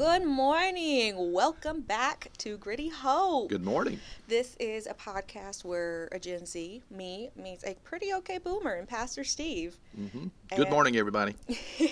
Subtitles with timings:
[0.00, 1.30] Good morning.
[1.30, 3.50] Welcome back to Gritty Hope.
[3.50, 4.00] Good morning.
[4.28, 8.88] This is a podcast where a Gen Z, me, meets a pretty okay boomer and
[8.88, 9.76] Pastor Steve.
[10.00, 10.28] Mm-hmm.
[10.56, 11.34] Good And- morning, everybody.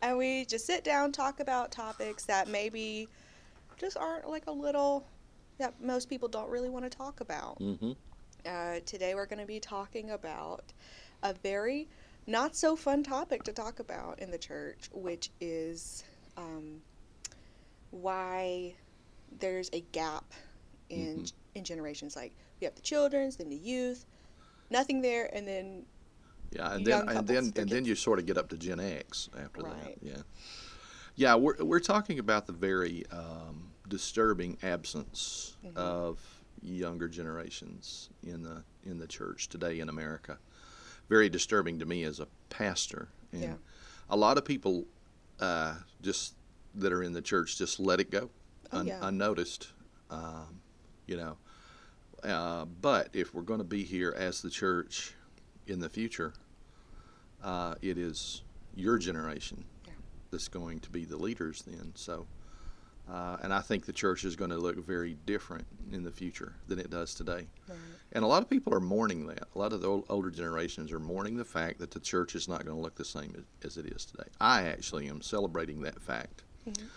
[0.00, 3.08] And we just sit down, talk about topics that maybe
[3.76, 5.04] just aren't like a little,
[5.58, 7.58] that most people don't really want to talk about.
[7.58, 7.92] Mm-hmm.
[8.46, 10.72] Uh, today we're going to be talking about
[11.24, 11.88] a very
[12.28, 16.04] not so fun topic to talk about in the church, which is
[16.38, 16.82] um,
[17.90, 18.76] why
[19.40, 20.32] there's a gap
[20.88, 21.32] in Mhm.
[21.54, 22.14] in generations.
[22.16, 24.04] Like we have the children's, then the youth,
[24.70, 25.86] nothing there, and then
[26.50, 29.28] Yeah, and then and then and then you sort of get up to Gen X
[29.36, 30.00] after Right.
[30.00, 30.02] that.
[30.02, 30.22] Yeah,
[31.14, 31.34] yeah.
[31.34, 35.76] We're we're talking about the very um, disturbing absence Mhm.
[35.76, 40.38] of younger generations in the in the church today in America.
[41.08, 43.56] Very disturbing to me as a pastor, and Yeah.
[44.08, 44.86] a lot of people
[45.40, 46.34] uh, just
[46.80, 48.30] that are in the church just let it go
[48.72, 48.98] Oh, un- yeah.
[49.02, 49.68] unnoticed.
[50.10, 50.60] Um,
[51.06, 51.36] you know,
[52.22, 55.14] uh, but if we're going to be here as the church
[55.66, 56.32] in the future,
[57.42, 58.42] uh, it is
[58.74, 59.92] your generation Yeah.
[60.30, 61.92] that's going to be the leaders then.
[61.94, 62.26] So,
[63.10, 66.54] uh, and I think the church is going to look very different in the future
[66.66, 67.48] than it does today.
[67.68, 67.78] Right.
[68.12, 69.48] And a lot of people are mourning that.
[69.54, 72.48] A lot of the ol- older generations are mourning the fact that the church is
[72.48, 74.28] not going to look the same as, as it is today.
[74.40, 76.88] I actually am celebrating that fact Mhm.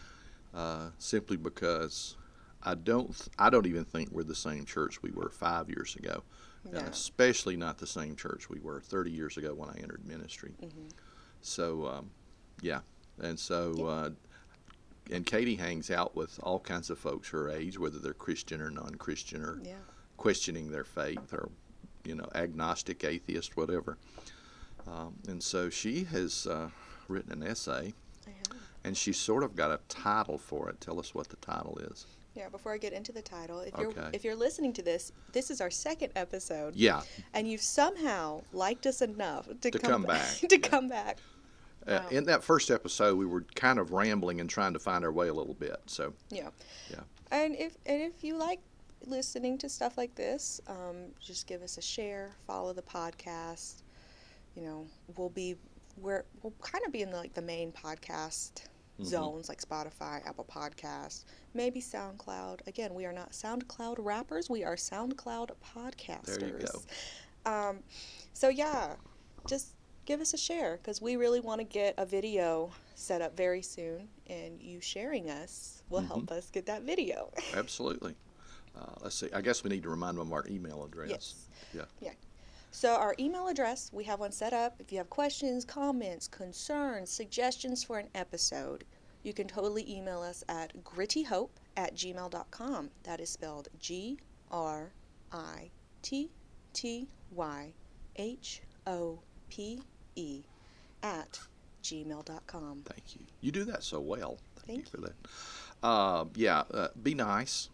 [0.54, 2.16] uh, simply because
[2.64, 5.96] I don't th- I don't even think we're the same church we were five years
[5.96, 6.24] ago,
[6.66, 6.80] No.
[6.80, 10.54] and especially not the same church we were 30 years ago when I entered ministry.
[10.62, 10.92] Mhm.
[11.42, 12.12] So, um,
[12.62, 12.82] yeah,
[13.20, 13.88] and so.
[13.88, 14.10] Uh,
[15.10, 18.70] and Katie hangs out with all kinds of folks her age, whether they're Christian or
[18.70, 19.80] non-Christian or Yeah.
[20.18, 21.50] questioning their faith or
[22.06, 23.98] you know agnostic atheist whatever
[24.88, 26.70] um, and so she has uh,
[27.08, 27.94] written an essay.
[28.84, 32.06] And she's sort of got a title for it tell us what the title is
[32.36, 35.52] Yeah, before I get into the title, if you're if you're listening to this, this
[35.52, 37.02] is our second episode, yeah
[37.34, 40.28] and you've somehow liked us enough to, To come back.
[40.50, 41.18] to come back.
[41.88, 42.08] uh, Wow.
[42.09, 45.28] in that first episode we were kind of rambling and trying to find our way
[45.30, 46.50] a little bit so Yeah.
[46.90, 47.02] Yeah.
[47.31, 48.59] And if and if you like
[49.08, 53.81] listening to stuff like this, um, just give us a share, follow the podcast.
[54.56, 54.86] You know,
[55.18, 55.56] we'll be
[55.98, 58.63] we're we'll kind of be in the, like the main podcast
[59.01, 59.06] Mhm.
[59.06, 61.23] zones like Spotify, Apple Podcasts,
[61.53, 62.66] maybe SoundCloud.
[62.67, 64.50] Again, we are not SoundCloud rappers.
[64.50, 66.39] We are SoundCloud podcasters.
[66.39, 67.51] There you go.
[67.51, 67.79] Um,
[68.34, 68.95] so yeah,
[69.47, 69.73] just
[70.06, 73.62] give us a share because we really want to get a video set up very
[73.62, 76.33] soon, and you sharing us will help Mm-hmm.
[76.38, 77.31] us get that video.
[77.56, 78.16] absolutely
[78.75, 81.35] uh, let's see i guess we need to remind them of our email address yes.
[81.73, 82.12] yeah Yeah.
[82.72, 84.76] So our email address, we have one set up.
[84.80, 88.86] If you have questions, comments, concerns, suggestions for an episode,
[89.24, 92.90] you can totally email us at grittyhope at gmail.com.
[93.04, 94.18] That is spelled G
[94.50, 94.92] R
[95.31, 95.70] I
[96.02, 96.31] T
[96.74, 97.74] T Y
[98.16, 99.81] H O P
[100.16, 100.44] E
[101.04, 101.40] at
[101.84, 102.84] gmail.com.
[102.86, 105.16] thank you you do that so well thank, Thank you for that
[105.81, 107.70] uh, yeah uh, be nice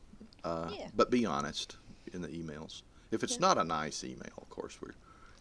[0.46, 0.88] uh, Yeah.
[0.96, 1.76] but be honest
[2.14, 3.40] in the emails if it's Yeah.
[3.48, 4.94] not a nice email of course we're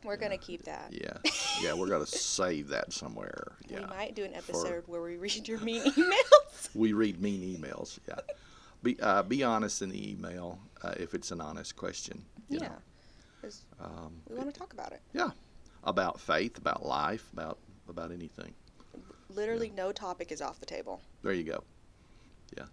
[0.04, 0.93] We're going to keep that.
[0.93, 1.16] Yeah,
[1.62, 3.56] yeah, we're gonna save that somewhere.
[3.69, 6.75] Yeah, We might do an for- episode where we read your mean emails.
[6.75, 7.99] we read mean emails.
[8.06, 8.21] Yeah,
[8.82, 12.25] be uh, be honest in the email uh, if it's an honest question.
[12.49, 12.77] Yeah.
[13.81, 15.00] Um, we want to talk about it.
[15.12, 15.31] yeah,
[15.84, 18.54] about faith, about life, about about anything.
[19.28, 21.00] Literally, no topic is off the table.
[21.22, 21.65] There you go.
[22.56, 22.66] Yeah,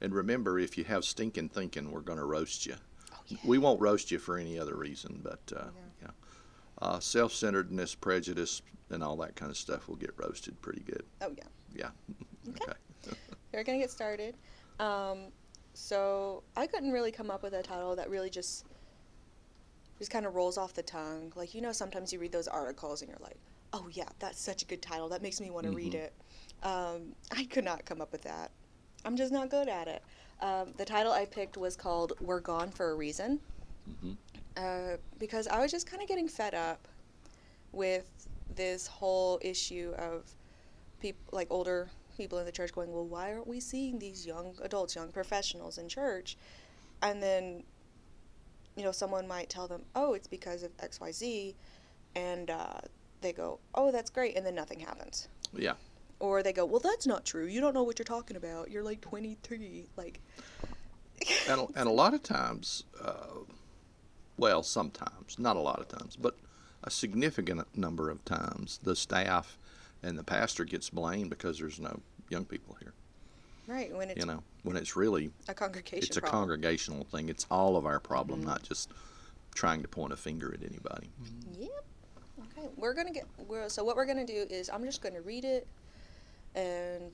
[0.00, 2.74] and remember, if you have stinking thinking, we're gonna roast you.
[3.44, 5.70] We won't roast you for any other reason, but uh, Yeah.
[6.02, 6.10] yeah,
[6.82, 11.04] uh, self-centeredness, prejudice, and all that kind of stuff will get roasted pretty good.
[11.20, 11.44] Oh, yeah.
[11.74, 11.90] Yeah.
[12.48, 12.72] Okay.
[13.06, 13.16] okay.
[13.52, 14.36] We're going to get started.
[14.78, 15.32] Um,
[15.74, 18.64] so, I couldn't really come up with a title that really just
[19.98, 21.30] just kind of rolls off the tongue.
[21.36, 23.36] Like, you know, sometimes you read those articles and you're like,
[23.74, 25.10] oh, yeah, that's such a good title.
[25.10, 25.96] That makes me want to read Mhm.
[25.96, 26.14] it.
[26.62, 28.50] Um, I could not come up with that.
[29.04, 30.02] I'm just not good at it.
[30.40, 33.40] Um, the title I picked was called We're Gone for a Reason.
[34.00, 34.12] hmm
[34.56, 36.88] uh, because I was just kind of getting fed up
[37.72, 40.24] with this whole issue of
[41.00, 44.54] people like older people in the church going, well, why aren't we seeing these young
[44.62, 46.36] adults, young professionals in church?
[47.02, 47.62] And then,
[48.76, 51.56] you know, someone might tell them, oh, it's because of X, Y, Z,
[52.16, 52.80] and uh,
[53.22, 55.28] they go, oh, that's great, and then nothing happens.
[55.54, 55.74] Yeah.
[56.20, 57.46] Or they go, well, that's not true.
[57.46, 58.70] You don't know what you're talking about.
[58.70, 59.86] You're like 23.
[59.96, 60.20] Like,
[61.48, 63.38] and, and a lot of times, uh,
[64.36, 66.36] well, sometimes, not a lot of times, but
[66.84, 69.58] a significant number of times, the staff
[70.02, 72.92] and the pastor gets blamed because there's no young people here.
[73.66, 73.94] Right.
[73.94, 76.40] When it's You know, when it's really a congregation it's a problem.
[76.42, 77.28] congregational thing.
[77.28, 78.46] It's all of our problem, Mhm.
[78.46, 78.90] not just
[79.54, 81.08] trying to point a finger at anybody.
[81.58, 81.84] Yep.
[82.58, 82.68] Okay.
[82.76, 83.26] We're gonna get.
[83.46, 85.66] We're, so what we're gonna do is I'm just gonna read it,
[86.54, 87.12] and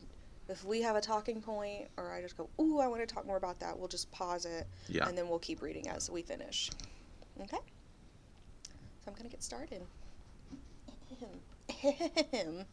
[0.49, 3.27] if we have a talking point or I just go, ooh, I want to talk
[3.27, 5.09] more about that, we'll just pause it, Yeah.
[5.09, 6.71] and then we'll keep reading as we finish.
[7.43, 7.59] Okay.
[9.05, 9.83] So I'm gonna get started.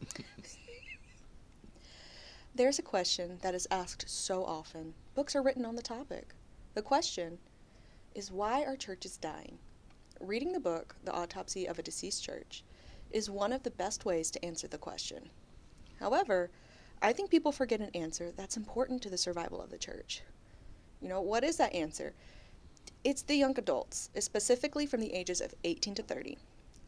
[2.54, 4.94] There's a question that is asked so often.
[5.14, 6.34] Books are written on the topic.
[6.74, 7.38] The question
[8.14, 9.58] is why are churches dying?
[10.20, 12.62] Reading the book, The Autopsy of a Deceased Church,
[13.10, 15.30] is one of the best ways to answer the question.
[16.04, 16.50] However,
[17.00, 20.20] I think people forget an answer that's important to the survival of the church.
[21.00, 22.12] You know, what is that answer?
[23.04, 26.36] It's the young adults, specifically from the ages of 18 to 30.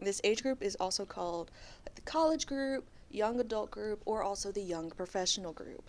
[0.03, 1.51] This age group is also called
[1.95, 5.89] the college group, young adult group, or also the young professional group.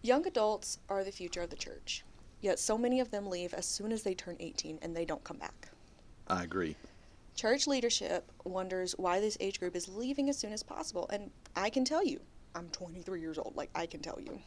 [0.00, 2.04] Young adults are the future of the church,
[2.40, 5.24] yet so many of them leave as soon as they turn 18 and they don't
[5.24, 5.68] come back.
[6.26, 6.74] I agree.
[7.34, 11.70] Church leadership wonders why this age group is leaving as soon as possible, and I
[11.70, 12.20] can tell you,
[12.54, 14.38] I'm 23 years old, like I can tell you.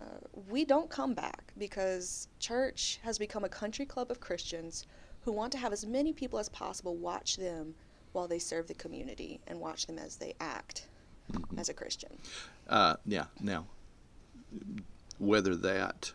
[0.00, 0.04] Uh,
[0.48, 4.86] we don't come back because church has become a country club of Christians
[5.20, 7.74] who want to have as many people as possible watch them
[8.12, 10.86] while they serve the community and watch them as they act
[11.58, 12.16] as a Christian.
[12.68, 13.26] Uh, yeah.
[13.40, 13.66] Now,
[15.18, 16.12] whether that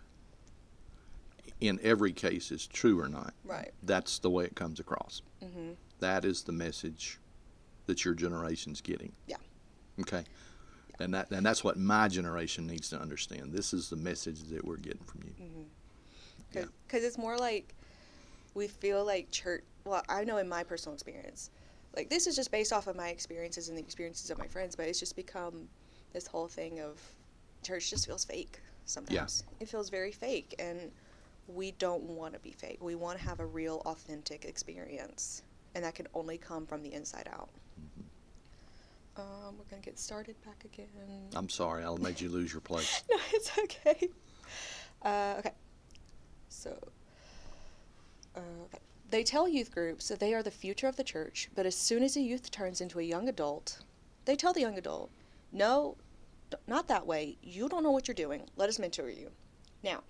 [1.61, 3.71] in every case is true or not, Right.
[3.83, 5.21] that's the way it comes across.
[5.41, 7.19] hmm That is the message
[7.85, 9.13] that your generation's getting.
[9.27, 9.37] Yeah.
[10.01, 10.25] Okay.
[10.99, 13.53] And that and that's what my generation needs to understand.
[13.53, 15.33] This is the message that we're getting from you.
[16.51, 16.69] Because
[17.01, 17.07] Yeah.
[17.07, 17.73] it's more like
[18.53, 19.63] we feel like church.
[19.85, 21.49] Well, I know in my personal experience,
[21.95, 24.75] like this is just based off of my experiences and the experiences of my friends,
[24.75, 25.69] but it's just become
[26.13, 26.99] this whole thing of
[27.61, 29.43] church just feels fake sometimes.
[29.59, 30.91] It feels very fake, and
[31.47, 32.77] we don't want to be fake.
[32.81, 35.44] We want to have a real, authentic experience,
[35.74, 37.50] and that can only come from the inside out.
[39.18, 40.88] Um, we're gonna get started back again.
[41.36, 43.03] I'm sorry, I made you lose your place.
[43.09, 44.09] no, it's okay.
[45.01, 45.53] Uh, okay.
[46.50, 46.77] So,
[48.36, 48.80] uh, okay.
[49.09, 52.03] they tell youth groups that they are the future of the church, but as soon
[52.03, 53.80] as a youth turns into a young adult,
[54.25, 55.12] they tell the young adult,
[55.53, 55.95] no,
[56.50, 57.38] d- not that way.
[57.41, 58.41] You don't know what you're doing.
[58.57, 59.31] Let us mentor you.
[59.83, 60.03] Now,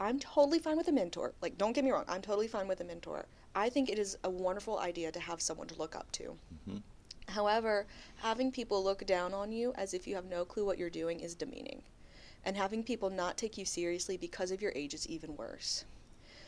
[0.00, 1.34] I'm totally fine with a mentor.
[1.42, 3.26] Like, don't get me wrong, I'm totally fine with a mentor.
[3.54, 6.38] I think it is a wonderful idea to have someone to look up to.
[6.66, 6.82] Mhm.
[7.28, 7.86] However,
[8.16, 11.20] having people look down on you as if you have no clue what you're doing
[11.20, 11.82] is demeaning.
[12.44, 15.84] And having people not take you seriously because of your age is even worse.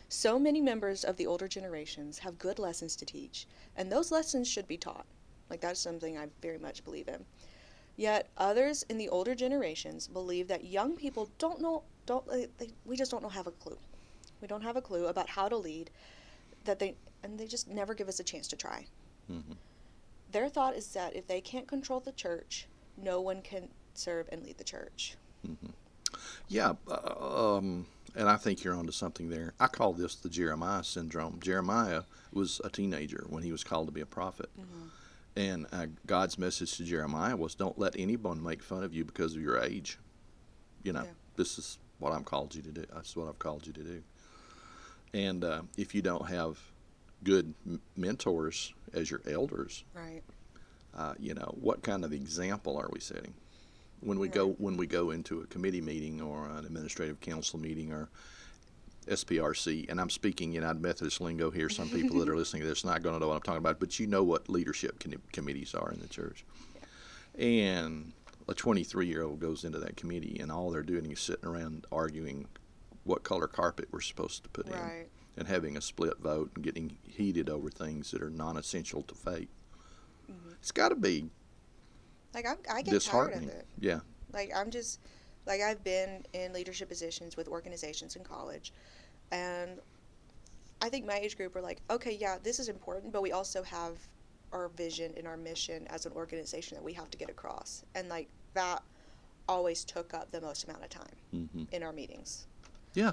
[0.08, 3.46] So many members of the older generations have good lessons to teach,
[3.76, 5.06] and those lessons should be taught.
[5.50, 7.26] Like, that's something I very much believe in.
[7.96, 12.68] Yet, others in the older generations believe that young people don't know, don't, they, they,
[12.84, 13.78] we just don't know, have a clue.
[14.40, 15.90] We don't have a clue about how to lead,
[16.64, 18.86] that they, and they just never give us a chance to try.
[19.30, 19.56] Mhm.
[20.30, 22.66] Their thought is that if they can't control the church,
[22.96, 25.16] no one can serve and lead the church.
[26.48, 29.54] Yeah, uh, um, and I think you're onto something there.
[29.60, 31.38] I call this the Jeremiah syndrome.
[31.40, 34.50] Jeremiah was a teenager when he was called to be a prophet.
[35.34, 39.34] And uh, God's message to Jeremiah was don't let anyone make fun of you because
[39.34, 39.98] of your age.
[40.82, 41.10] You know, Yeah.
[41.36, 42.84] this is what I'm called you to do.
[42.92, 44.02] That's what I've called you to do.
[45.14, 46.58] And uh, if you don't have
[47.22, 50.22] good m- mentors as your elders, Right.
[50.96, 53.34] uh, you know, what kind of example are we setting?
[54.00, 57.92] When we go when we go into a committee meeting or an administrative council meeting
[57.92, 58.08] or
[59.06, 61.68] SPRC, and I'm speaking United Methodist lingo here.
[61.68, 63.58] Some people that are listening to this are not going to know what I'm talking
[63.58, 66.44] about, but you know what leadership committees are in the church.
[67.38, 68.12] And
[68.48, 71.86] a 23 year old goes into that committee, and all they're doing is sitting around
[71.92, 72.48] arguing
[73.04, 75.06] what color carpet we're supposed to put in
[75.36, 79.14] and having a split vote and getting heated over things that are non essential to
[79.14, 79.48] faith.
[80.30, 80.52] Mhm.
[80.60, 81.30] It's got to be
[82.34, 83.48] Like I'm, I get tired of disheartening.
[83.48, 83.66] it.
[83.78, 84.00] Yeah.
[84.32, 85.00] Like I'm just,
[85.46, 88.72] like I've been in leadership positions with organizations in college,
[89.30, 89.80] and
[90.80, 93.62] I think my age group are like, okay, yeah, this is important, but we also
[93.62, 93.98] have
[94.52, 98.08] our vision and our mission as an organization that we have to get across, and
[98.08, 98.82] like that
[99.48, 102.46] always took up the most amount of time hmm in our meetings.
[102.94, 103.12] Yeah.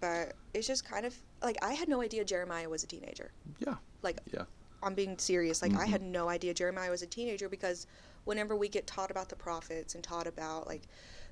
[0.00, 3.30] But it's just kind of like I had no idea Jeremiah was a teenager.
[3.58, 3.74] Yeah.
[4.02, 4.44] Like Yeah.
[4.82, 5.62] I'm being serious.
[5.62, 5.88] Like I Mhm.
[5.88, 7.86] had no idea Jeremiah was a teenager because
[8.24, 10.82] whenever we get taught about the prophets and taught about like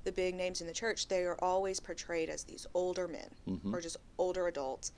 [0.03, 3.73] the big names in the church, they are always portrayed as these older men Mhm.
[3.73, 4.91] or just older adults.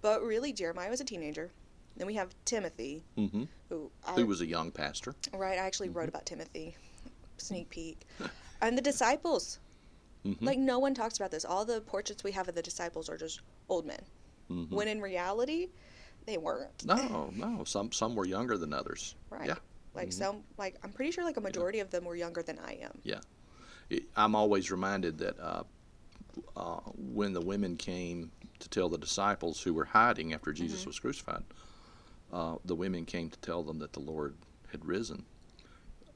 [0.00, 1.50] But really, Jeremiah was a teenager.
[1.96, 5.14] Then we have Timothy, hmm who I, Who was a young pastor?
[5.32, 5.58] right.
[5.58, 5.98] I actually Mm-hmm.
[5.98, 6.76] wrote about Timothy.
[7.38, 8.00] Sneak peek,
[8.62, 9.58] and the disciples.
[10.24, 10.38] Mhm.
[10.40, 11.44] Like no one talks about this.
[11.44, 14.00] All the portraits we have of the disciples are just old men.
[14.50, 14.70] Mhm.
[14.70, 15.68] When in reality,
[16.24, 16.84] they weren't.
[16.86, 17.64] No, no.
[17.64, 19.14] Some some were younger than others.
[19.28, 19.48] Right.
[19.48, 19.56] Yeah.
[19.94, 20.12] Like Mhm.
[20.14, 23.02] some, like I'm pretty sure like a majority of them were younger than I am.
[23.90, 25.62] It, I'm always reminded that uh,
[26.56, 30.88] uh, when the women came to tell the disciples who were hiding after Jesus Mm-hmm.
[30.90, 31.44] was crucified,
[32.32, 34.34] uh, the women came to tell them that the Lord
[34.72, 35.24] had risen.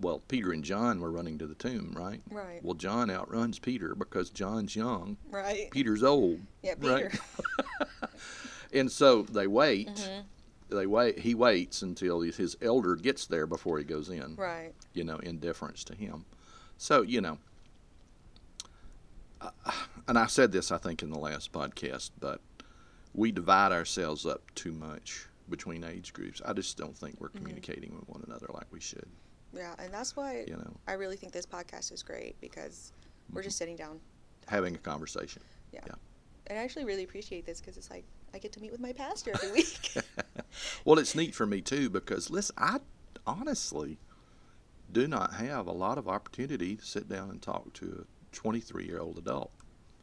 [0.00, 2.22] Well, Peter and John were running to the tomb, right?
[2.30, 2.64] Right.
[2.64, 5.70] Well, John outruns Peter because John's young, Right.
[5.70, 7.10] Peter's old, Yeah, right?
[7.10, 7.22] Peter.
[8.72, 9.88] and so they wait.
[9.88, 10.22] Mhm.
[10.70, 11.18] They wait.
[11.18, 14.36] He waits until his- his elder gets there before he goes in.
[14.36, 14.72] Right.
[14.94, 16.24] you know, in deference to him.
[16.78, 17.38] So, you know,
[19.40, 19.50] uh,
[20.08, 22.40] and I said this, I think, in the last podcast, but
[23.14, 26.40] we divide ourselves up too much between age groups.
[26.45, 27.38] I just don't think we're Mm-hmm.
[27.38, 29.07] communicating with one another like we should,
[29.52, 32.92] Yeah, and that's why you know, I really think this podcast is great because
[33.33, 34.00] we're just sitting down.
[34.49, 35.42] having a conversation.
[35.73, 35.80] Yeah.
[36.47, 38.04] And I actually really appreciate this because it's like
[38.35, 39.92] I get to meet with my pastor every week.
[40.85, 42.78] well, it's neat for me, too, because, listen, I
[43.26, 43.99] honestly
[44.90, 48.85] do not have a lot of opportunity to sit down and talk to a 23
[48.87, 49.52] year old adult.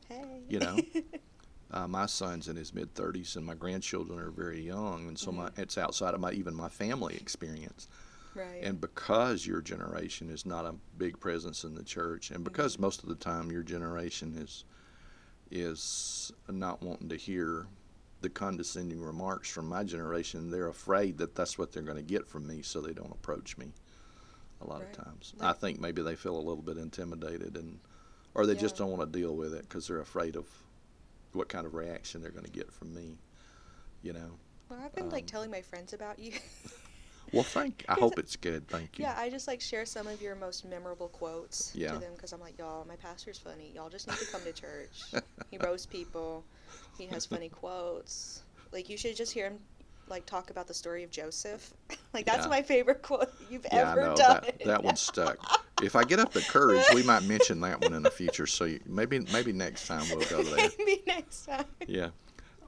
[0.07, 0.43] hey.
[0.49, 0.77] You know?
[1.69, 5.31] Uh, my son's in his mid 30s, and my grandchildren are very young, and so
[5.31, 7.89] my, it's outside of my even my family experience.
[8.35, 8.63] right.
[8.63, 13.03] And because your generation is not a big presence in the church, and because most
[13.03, 14.63] of the time your generation is
[15.49, 17.67] is not wanting to hear
[18.21, 22.27] the condescending remarks from my generation, they're afraid that that's what they're going to get
[22.27, 23.71] from me, so they don't approach me.
[24.61, 24.97] A lot Right.
[24.97, 27.79] of times, Like- I think maybe they feel a little bit intimidated, and
[28.33, 30.47] or they just don't want to deal with it because they're afraid of
[31.33, 33.17] what kind of reaction they're going to get from me.
[34.01, 34.31] You know.
[34.69, 36.33] well, I've been like um, telling my friends about you.
[37.33, 37.83] Well, thank.
[37.89, 38.67] I hope it's good.
[38.67, 39.03] Thank you.
[39.03, 41.91] yeah, I just like share some of your most memorable quotes Yeah.
[41.91, 43.71] to them because I'm like, y'all, my pastor's funny.
[43.75, 45.11] Y'all just need to come to church.
[45.51, 46.45] he roasts people.
[46.97, 48.43] He has funny quotes.
[48.71, 49.59] Like you should just hear him
[50.09, 51.73] like talk about the story of Joseph.
[52.13, 52.49] like that's Yeah.
[52.49, 54.41] my favorite quote you've Yeah, ever I know done.
[54.43, 55.37] that that one stuck.
[55.79, 58.47] If I get up the courage, we might mention that one in the future.
[58.47, 60.69] So you, maybe maybe next time we'll go there.
[60.79, 61.65] Maybe next time.
[61.87, 62.09] Yeah,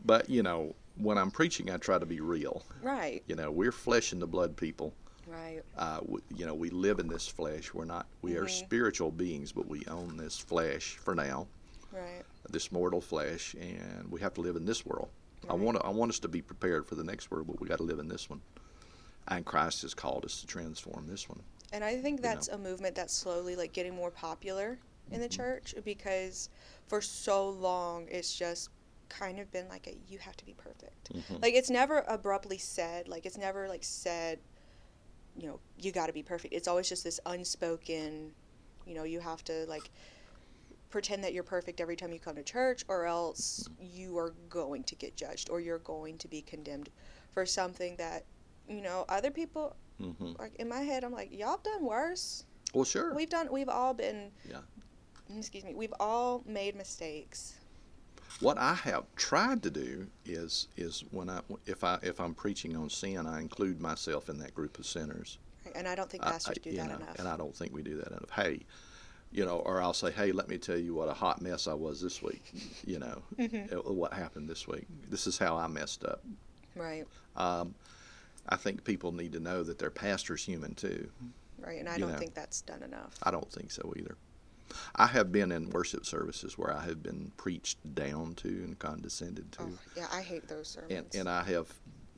[0.06, 2.62] but you know, when I'm preaching, I try to be real.
[2.84, 3.24] Right.
[3.26, 4.94] You know, we're flesh and the blood people.
[5.26, 5.64] Right.
[5.76, 7.74] Uh, we, you know, we live in this flesh.
[7.74, 8.06] We're not.
[8.22, 8.52] We are Mhm.
[8.52, 11.48] spiritual beings, but we own this flesh for now,
[11.92, 12.22] Right.
[12.52, 15.10] this mortal flesh, and we have to live in this world.
[15.50, 17.68] I want to, I want us to be prepared for the next world, but we
[17.68, 18.42] got to live in this one.
[19.28, 21.42] And Christ has called us to transform this one.
[21.72, 22.30] And I think you know.
[22.30, 24.80] that's a movement that's slowly like getting more popular
[25.12, 25.32] in the Mhm.
[25.32, 26.50] church because
[26.88, 28.70] for so long it's just
[29.08, 31.10] kind of been like a you have to be perfect.
[31.14, 31.42] Mhm.
[31.42, 34.40] Like it's never abruptly said, like it's never like said,
[35.38, 36.54] you know, you got to be perfect.
[36.54, 38.34] It's always just this unspoken,
[38.86, 39.90] you know, you have to like
[40.90, 44.84] pretend that you're perfect every time you come to church or else you are going
[44.84, 46.90] to get judged or you're going to be condemned
[47.32, 48.26] for something that
[48.68, 52.44] you know other people hmm like in my head i'm like y'all have done worse
[52.74, 53.14] Well, sure.
[53.14, 54.62] we've done we've all been Yeah.
[55.38, 57.56] excuse me we've all made mistakes
[58.40, 62.76] What I have tried to do is is when I if I if I'm preaching
[62.78, 65.38] on sin, I include myself in that group of sinners.
[65.76, 67.82] and i don't think pastors I- do that know, enough and I don't think we
[67.84, 68.30] do that enough.
[68.34, 68.66] Hey,
[69.32, 71.74] you know, or I'll say, hey, let me tell you what a hot mess I
[71.74, 72.42] was this week.
[72.86, 73.72] You know, Mhm.
[73.88, 74.88] uh, what happened this week.
[75.10, 76.24] This is how I messed up.
[76.76, 77.06] right
[77.36, 77.76] Um,
[78.48, 81.12] I think people need to know that their pastor's human too.
[81.60, 82.18] right and i You don't know.
[82.20, 84.16] think that's done enough I don't think so either.
[84.96, 89.52] I have been in worship services where I have been preached down to and condescended
[89.54, 89.64] to.
[89.64, 91.74] oh yeah i hate those and, sermons and I have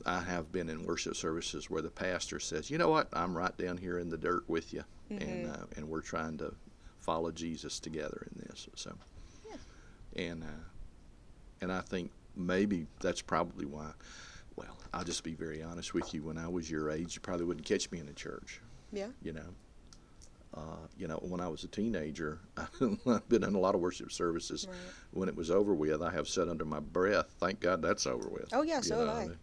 [0.06, 3.08] I have been in worship services where the pastor says, "You know what?
[3.12, 5.62] I'm right down here in the dirt with you, and Mhm.
[5.62, 6.54] uh, and we're trying to
[7.02, 8.94] follow Jesus together in this." So,
[9.48, 9.56] Yeah.
[10.16, 10.46] and uh,
[11.60, 13.92] and I think maybe that's probably why.
[14.56, 16.22] Well, I'll just be very honest with you.
[16.22, 18.60] When I was your age, you probably wouldn't catch me in a church.
[18.92, 19.08] Yeah.
[19.22, 19.54] You know.
[20.54, 24.12] Uh, you know, when I was a teenager, I've been in a lot of worship
[24.12, 24.66] services.
[24.68, 24.76] right
[25.12, 28.28] When it was over with, I have said under my breath, "Thank God that's over
[28.28, 29.36] with." oh yeah you so know, have i and,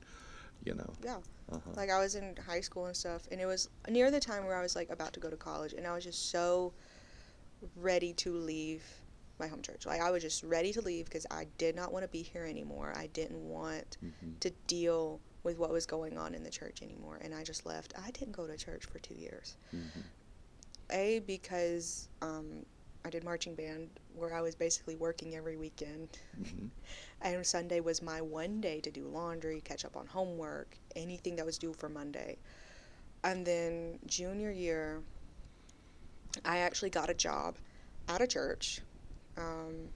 [0.65, 0.93] You know.
[1.03, 1.17] yeah
[1.51, 1.71] Uh-huh.
[1.75, 4.55] like i was in high school and stuff and it was near the time where
[4.55, 6.73] i was like about to go to college and i was just so
[7.75, 8.83] ready to leave
[9.39, 12.03] my home church like i was just ready to leave because i did not want
[12.03, 14.39] to be here anymore i didn't want Mhm.
[14.41, 17.93] to deal with what was going on in the church anymore and i just left
[17.97, 20.03] i didn't go to church for two years Mhm.
[20.91, 22.65] a because um,
[23.05, 26.09] I did marching band where I was basically working every weekend.
[26.35, 26.67] hmm
[27.21, 31.45] And Sunday was my one day to do laundry, catch up on homework, anything that
[31.45, 32.37] was due for Monday.
[33.23, 35.01] And then junior year,
[36.45, 37.55] I actually got a job
[38.07, 38.81] at a church.
[39.37, 39.89] Um,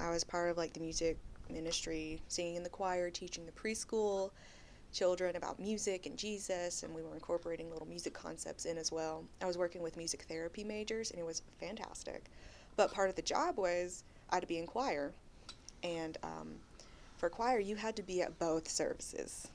[0.00, 1.18] I was part of like the music
[1.50, 4.30] ministry, singing in the choir, teaching the preschool
[4.92, 9.24] children about music and Jesus, and we were incorporating little music concepts in as well.
[9.42, 12.24] I was working with music therapy majors, and it was fantastic.
[12.76, 15.12] But part of the job was I had to be in choir,
[15.82, 16.54] and um,
[17.16, 19.48] for choir, you had to be at both services.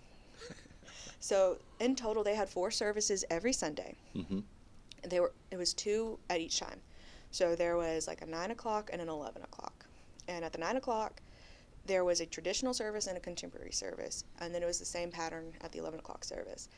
[1.20, 3.96] so in total, they had four services every Sunday.
[4.14, 4.40] hmm
[5.08, 6.80] They were it was two at each time.
[7.32, 9.86] So there was like a nine o'clock and an eleven o'clock,
[10.28, 11.20] and at the nine o'clock,
[11.86, 15.10] there was a traditional service and a contemporary service, and then it was the same
[15.12, 16.70] pattern at the eleven o'clock service.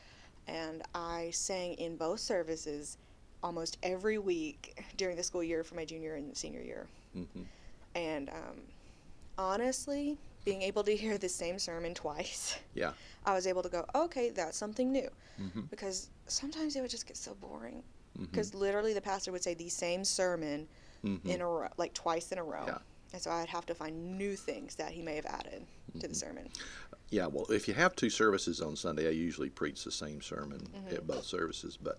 [0.48, 2.96] And I sang in both services
[3.42, 6.86] almost every week during the school year for my junior and senior year.
[7.12, 7.42] hmm
[7.94, 8.60] And um,
[9.38, 12.92] honestly, being able to hear the same sermon twice, Yeah.
[13.24, 15.08] I was able to go, okay, that's something new.
[15.36, 17.82] hmm Because sometimes it would just get so boring.
[18.16, 20.68] Hmm Because literally the pastor would say the same sermon
[21.02, 22.64] hmm in a row, like twice in a row.
[22.66, 22.78] Yeah.
[23.12, 25.64] And so I'd have to find new things that he may have added
[26.00, 26.48] to the sermon.
[27.10, 30.60] Yeah, well, if you have two services on Sunday, I usually preach the same sermon
[30.76, 30.94] Mm-hmm.
[30.94, 31.98] at both services, but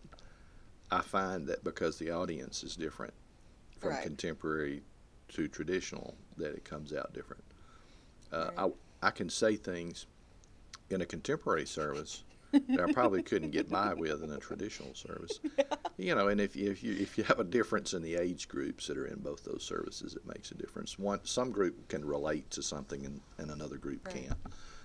[0.91, 3.13] I find that because the audience is different
[3.79, 4.03] from Right.
[4.03, 4.83] contemporary
[5.29, 7.43] to traditional, that it comes out different.
[8.31, 8.71] Uh, Right.
[9.01, 10.05] I, I can say things
[10.89, 12.23] in a contemporary service
[12.69, 15.39] that I probably couldn't get by with in a traditional service.
[15.99, 18.47] You know, and if you, if you if you have a difference in the age
[18.47, 20.99] groups that are in both those services, it makes a difference.
[20.99, 24.27] One some group can relate to something, and, and another group Right.
[24.27, 24.37] can't,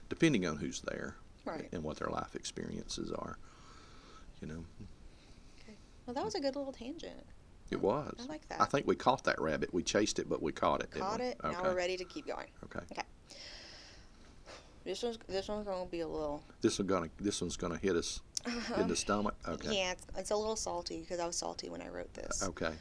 [0.09, 1.69] depending on who's there Right.
[1.71, 3.37] and what their life experiences are.
[4.41, 4.64] You know,
[5.61, 5.76] Okay.
[6.07, 7.26] Well, that was a good little tangent.
[7.70, 8.14] it was.
[8.18, 8.62] I like that.
[8.62, 9.75] I think we caught that rabbit.
[9.75, 10.92] We chased it, but we caught it.
[10.92, 11.27] Caught we?
[11.27, 11.37] it.
[11.44, 11.53] Okay.
[11.55, 12.49] Now we're ready to keep going.
[12.64, 12.81] Okay.
[12.90, 13.03] Okay.
[14.85, 16.42] This one's this one's gonna be a little.
[16.61, 18.21] This one gonna this one's gonna hit us
[18.77, 19.35] in the stomach.
[19.47, 19.77] Okay.
[19.77, 22.42] Yeah, it's, it's a little salty because I was salty when I wrote this.
[22.42, 22.73] Okay.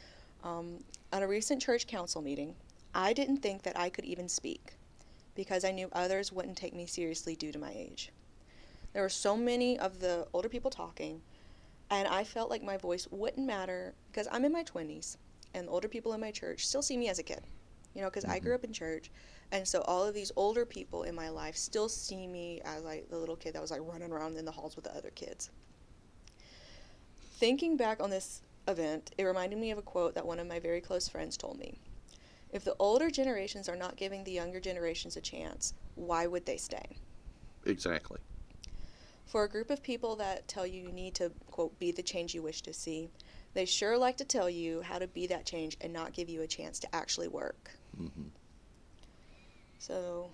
[0.42, 2.54] Um, at a recent church council meeting,
[2.94, 4.74] I didn't think that I could even speak
[5.34, 8.10] because I knew others wouldn't take me seriously due to my age.
[8.92, 11.22] There were so many of the older people talking,
[11.90, 15.16] and I felt like my voice wouldn't matter because I'm in my 20s,
[15.54, 17.42] and the older people in my church still see me as a kid.
[17.94, 19.10] You know, because I grew up in church,
[19.52, 23.08] and so all of these older people in my life still see me as like
[23.10, 25.50] the little kid that was like running around in the halls with the other kids.
[27.34, 30.58] Thinking back on this event, it reminded me of a quote that one of my
[30.58, 31.78] very close friends told me.
[32.50, 36.56] If the older generations are not giving the younger generations a chance, why would they
[36.56, 36.96] stay?
[37.66, 38.20] Exactly.
[39.26, 42.34] For a group of people that tell you you need to, quote, be the change
[42.34, 43.10] you wish to see,
[43.54, 46.40] they sure like to tell you how to be that change and not give you
[46.40, 47.72] a chance to actually work.
[47.96, 48.28] hmm
[49.82, 50.30] So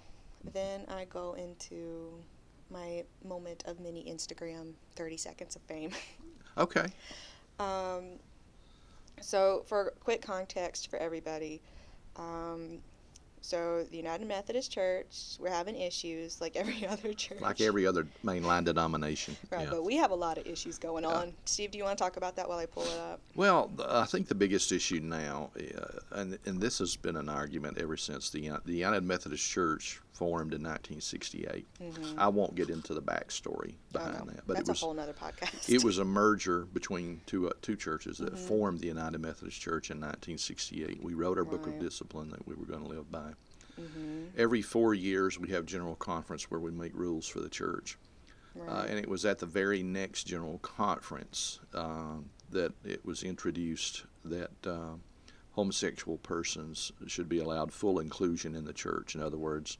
[0.52, 2.12] then I go into
[2.70, 5.90] my moment of mini Instagram 30 seconds of fame.
[6.56, 6.86] Okay.
[7.60, 8.18] Um,
[9.20, 11.62] so, for quick context for everybody,
[12.16, 12.80] um,
[13.40, 17.40] so the United Methodist Church, we're having issues like every other church.
[17.40, 19.36] Like every other mainline denomination.
[19.50, 19.70] Right, yeah.
[19.70, 21.32] but we have a lot of issues going on.
[21.46, 23.20] Steve, do you want to talk about that while I pull it up?
[23.34, 27.78] Well, I think the biggest issue now, uh, and and this has been an argument
[27.78, 31.64] ever since the the United Methodist Church formed in 1968.
[32.18, 34.26] I won't get into the backstory behind Mm-hmm.
[34.36, 35.72] That, but That's it was a whole nother podcast.
[35.72, 38.24] it was a merger between two uh, two churches Mm-hmm.
[38.34, 41.02] that formed the United Methodist Church in 1968.
[41.02, 43.32] We wrote our book of discipline that we were going to live by.
[43.76, 47.96] hmm Every four years, we have general conference where we make rules for the church.
[48.66, 54.04] Uh, and it was at the very next general conference um, that it was introduced
[54.24, 54.94] that uh,
[55.52, 59.14] homosexual persons should be allowed full inclusion in the church.
[59.14, 59.78] In other words,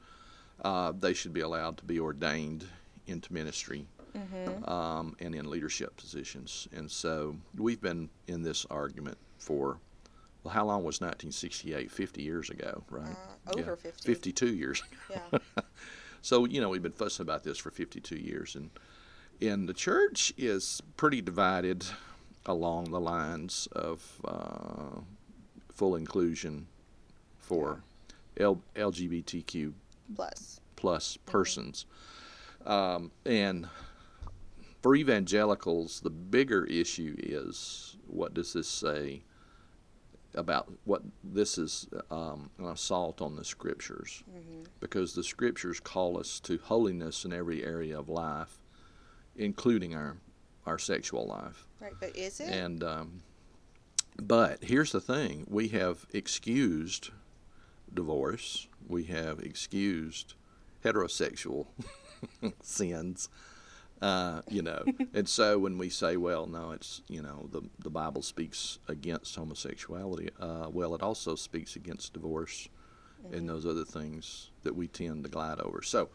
[0.65, 2.67] uh, they should be allowed to be ordained
[3.07, 4.69] into ministry Mhm.
[4.69, 6.67] um, and in leadership positions.
[6.73, 9.79] And so we've been in this argument for,
[10.43, 11.91] well, how long was 1968?
[11.91, 13.17] 50 years ago, right?
[13.47, 14.03] Uh, over 50.
[14.07, 15.39] 52 years Yeah.
[16.23, 18.71] so you know we've been fussing about this for 52 years, and
[19.41, 21.87] and the church is pretty divided
[22.45, 25.01] along the lines of uh,
[25.73, 26.67] full inclusion
[27.39, 27.83] for
[28.37, 29.75] L- LGBTQ
[30.15, 30.61] Plus.
[30.77, 31.87] plus persons,
[32.67, 33.69] um, and
[34.83, 39.23] for evangelicals, the bigger issue is what does this say
[40.35, 46.17] about what this is um, an assault on the scriptures hmm because the scriptures call
[46.19, 48.59] us to holiness in every area of life,
[49.37, 50.17] including our
[50.67, 51.67] our sexual life.
[51.81, 52.49] Right, but is it?
[52.49, 53.23] And um,
[54.21, 57.11] But here's the thing we have excused
[57.95, 60.35] divorce, we have excused
[60.85, 61.67] heterosexual
[62.63, 63.29] sins.
[64.01, 67.91] Uh, you know, and so when we say, well, no, it's you know the the
[67.91, 70.31] Bible speaks against homosexuality.
[70.39, 72.69] Uh, well, it also speaks against divorce
[73.33, 75.83] and those other things that we tend to glide over.
[75.83, 76.09] So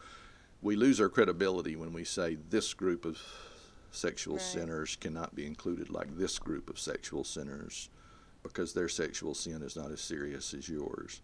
[0.61, 3.19] we lose our credibility when we say this group of
[3.91, 4.41] sexual Right.
[4.41, 7.89] sinners cannot be included like this group of sexual sinners
[8.41, 11.21] because their sexual sin is not as serious as yours.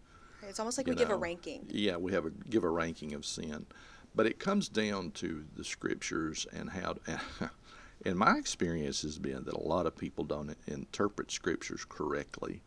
[0.50, 1.66] It's almost like you we give a ranking.
[1.70, 3.66] Yeah, we have a give a ranking of sin,
[4.14, 6.96] but it comes down to the scriptures and how.
[8.02, 12.62] And my experience has been that a lot of people don't interpret scriptures correctly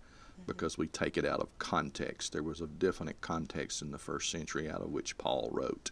[0.45, 2.33] because we take it out of context.
[2.33, 5.89] There was a definite context in the first century out of which Paul wrote,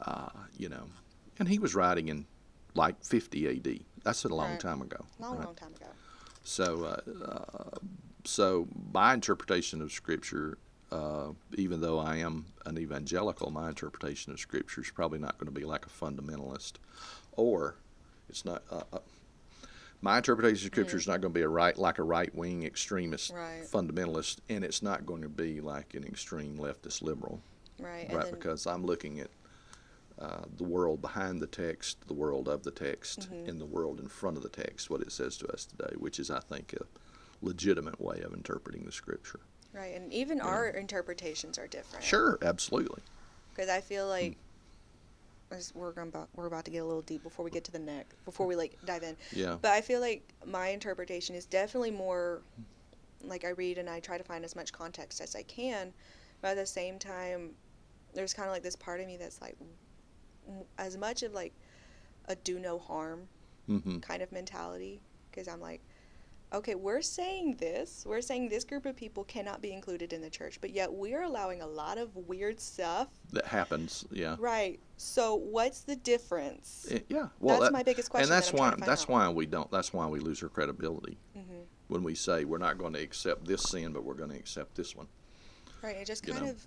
[0.00, 0.88] uh, you know,
[1.38, 2.26] and he was writing in
[2.74, 3.84] like 50 A.D.
[4.02, 4.60] That's a long Right.
[4.60, 5.04] time ago.
[5.18, 5.44] Long, right?
[5.44, 5.86] long time ago.
[6.42, 7.78] So, uh, uh,
[8.24, 10.56] so my interpretation of Scripture,
[10.94, 15.52] uh, even though I am an evangelical, my interpretation of Scripture is probably not going
[15.52, 16.74] to be like a fundamentalist,
[17.32, 17.76] or
[18.28, 18.62] it's not.
[18.70, 18.98] Uh, uh,
[20.00, 22.62] my interpretation of Scripture is not going to be a right like a right wing
[22.64, 23.66] extremist Right.
[23.70, 27.40] fundamentalist, and it's not going to be like an extreme leftist liberal,
[27.80, 28.08] Right.
[28.12, 28.30] Right?
[28.30, 29.30] Because I'm looking at
[30.18, 33.48] uh, the world behind the text, the world of the text, Mm-hmm.
[33.50, 36.20] and the world in front of the text, what it says to us today, which
[36.20, 36.84] is, I think, a
[37.44, 39.40] legitimate way of interpreting the scripture.
[39.74, 39.94] Right.
[39.94, 42.04] And even our interpretations are different.
[42.04, 43.02] Sure, absolutely.
[43.54, 44.36] Because I feel like
[45.50, 47.78] as we're going we're about to get a little deep before we get to the
[47.78, 49.16] neck before we like dive in.
[49.32, 49.56] Yeah.
[49.60, 52.42] But I feel like my interpretation is definitely more
[53.22, 55.92] like I read and I try to find as much context as I can,
[56.40, 57.50] but at the same time,
[58.14, 59.56] there's kind of like this part of me that's like,
[60.78, 61.52] as much of like
[62.26, 63.28] a do no harm
[63.66, 65.80] hmm kind of mentality, because I'm like,
[66.52, 70.30] okay, we're saying this, we're saying this group of people cannot be included in the
[70.30, 73.08] church, but yet we're allowing a lot of weird stuff.
[73.32, 74.04] That happens.
[74.12, 74.36] Yeah.
[74.38, 74.78] Right.
[74.96, 76.86] So what's the difference?
[76.90, 77.28] Eh, Yeah.
[77.40, 79.08] Well, That's that- my biggest question And that's I'm why that's out.
[79.08, 79.70] why we don't.
[79.70, 81.40] That's why we lose our credibility hmm
[81.88, 84.74] when we say we're not going to accept this sin, but we're going to accept
[84.74, 85.06] this one.
[85.82, 85.96] Right.
[85.96, 86.66] It just You kind know, of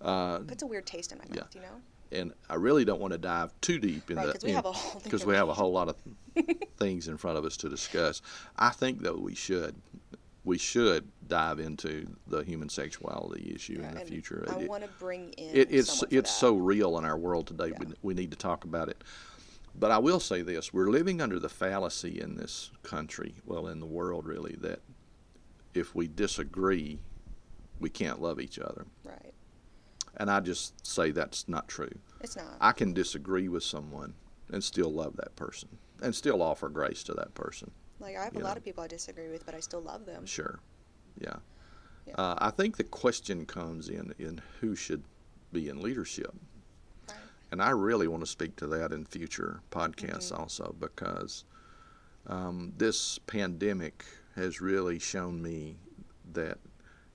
[0.00, 1.34] Uh, puts a weird taste in my mouth.
[1.36, 1.40] yeah.
[1.42, 1.80] mouth, you know?
[2.12, 4.66] And I really don't want to dive too deep in Right, the 'cause we have
[4.66, 5.96] a whole because we have a whole lot of
[6.76, 8.22] things in front of us to discuss.
[8.56, 9.74] I think though we should
[10.44, 14.44] we should dive into the human sexuality issue Yeah, in the future.
[14.50, 15.56] I want to bring in.
[15.56, 16.26] it, it's it's that.
[16.28, 17.68] so real in our world today.
[17.68, 17.78] Yeah.
[17.80, 19.02] We, we need to talk about it.
[19.74, 23.80] But I will say this: we're living under the fallacy in this country, well, in
[23.80, 24.80] the world, really, that
[25.74, 26.98] if we disagree,
[27.80, 28.84] we can't love each other.
[29.04, 29.32] Right.
[30.16, 31.92] And I just say that's not true.
[32.20, 32.56] It's not.
[32.60, 34.14] I can disagree with someone
[34.50, 35.68] and still love that person
[36.02, 37.70] and still offer grace to that person.
[38.00, 40.04] like I have a you lot of people I disagree with, but I still love
[40.06, 40.26] them.
[40.26, 40.58] Sure.
[41.18, 41.36] Yeah.
[42.06, 42.14] Yeah.
[42.18, 45.04] Uh, I think the question comes in in who should
[45.52, 46.34] be in leadership.
[47.08, 47.16] Right.
[47.52, 50.38] And I really want to speak to that in future podcasts Mhm.
[50.38, 51.44] also because
[52.26, 54.04] um, this pandemic
[54.36, 55.76] has really shown me
[56.32, 56.58] that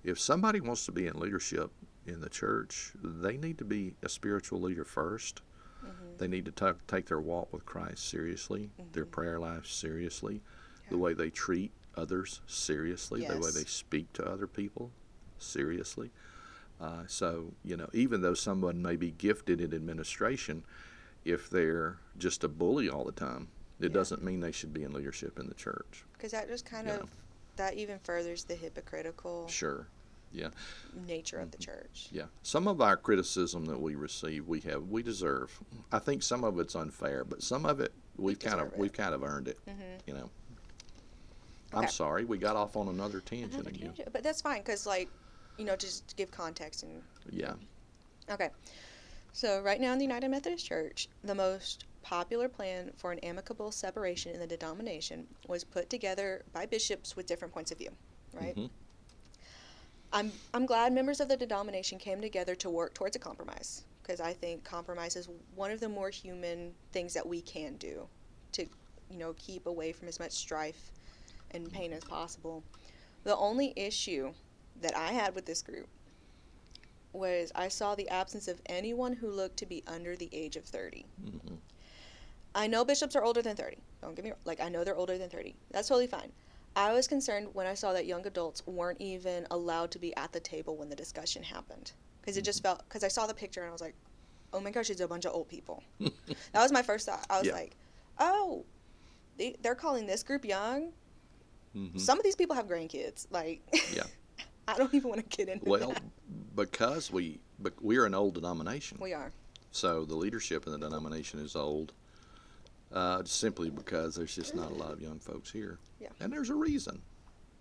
[0.04, 1.72] if somebody wants to be in leadership
[2.08, 5.42] in the church, they need to be a spiritual leader 1st
[5.84, 6.18] Mhm.
[6.18, 9.12] They need to ta- take their walk with Christ seriously, their Mhm.
[9.12, 10.42] prayer life seriously,
[10.90, 14.92] the way they treat others seriously, the way they speak to other people
[15.38, 16.12] seriously.
[16.82, 20.64] Uh, so, you know, even though someone may be gifted in administration,
[21.24, 23.48] if they're just a bully all the time,
[23.80, 23.94] it Yeah.
[23.94, 26.06] doesn't mean they should be in leadership in the church.
[26.14, 26.98] Because that just kind Yeah.
[26.98, 27.10] of
[27.56, 29.88] that even furthers the hypocritical Sure.
[30.32, 30.50] Yeah.
[30.94, 31.62] nature of the Mhm.
[31.66, 32.10] church.
[32.12, 32.26] Yeah.
[32.44, 35.60] Some of our criticism that we receive, we have, we deserve.
[35.92, 38.78] I think some of it's unfair, but some of it we've kind of it.
[38.80, 39.60] we've kind of earned it.
[39.68, 39.98] Mm-hmm.
[40.08, 40.30] You know.
[41.74, 43.88] I'm sorry, we got off on another tangent Another again.
[43.90, 45.10] tangent, But that's fine because, like,
[45.58, 47.56] you know, just to give context and Yeah.
[48.30, 48.50] Okay.
[49.34, 53.72] So, right now in the United Methodist Church, the most popular plan for an amicable
[53.72, 57.96] separation in the denomination was put together by bishops with different points of view,
[58.34, 58.56] right?
[58.56, 58.70] Mhm.
[60.14, 64.22] I'm, I'm glad members of the denomination came together to work towards a compromise because
[64.22, 68.08] I think compromise is one of the more human things that we can do
[68.54, 68.66] to,
[69.12, 70.92] you know, keep away from as much strife
[71.52, 72.64] and pain as possible.
[73.26, 74.34] The only issue
[74.82, 75.88] that I had with this group
[77.12, 80.64] was I saw the absence of anyone who looked to be under the age of
[80.66, 81.06] 30.
[81.22, 81.58] Mhm.
[82.56, 83.78] I know bishops are older than 30.
[84.02, 84.40] Don't get me wrong.
[84.46, 85.56] Like, I know they're older than 30.
[85.72, 86.32] That's totally fine.
[86.78, 90.32] I was concerned when I saw that young adults weren't even allowed to be at
[90.32, 91.92] the table when the discussion happened.
[92.22, 93.96] Because it just felt, because I saw the picture and I was like,
[94.54, 95.84] oh my gosh, it's a bunch of old people.
[96.00, 96.12] that
[96.54, 97.26] was my first thought.
[97.32, 97.54] I was Yeah.
[97.54, 97.76] like,
[98.20, 98.64] oh,
[99.38, 100.92] they, they're calling this group young?
[101.76, 102.00] Mhm.
[102.00, 103.26] Some of these people have grandkids.
[103.32, 103.62] Like,
[103.94, 104.04] Yeah.
[104.68, 106.04] I don't even want to get into Well, that.
[106.56, 109.32] because we but we're an old denomination, We are.
[109.72, 111.94] so the leadership in the denomination is old.
[112.92, 116.08] Uh, simply because there's just not a lot of young folks here, Yeah.
[116.22, 117.02] and there's a reason.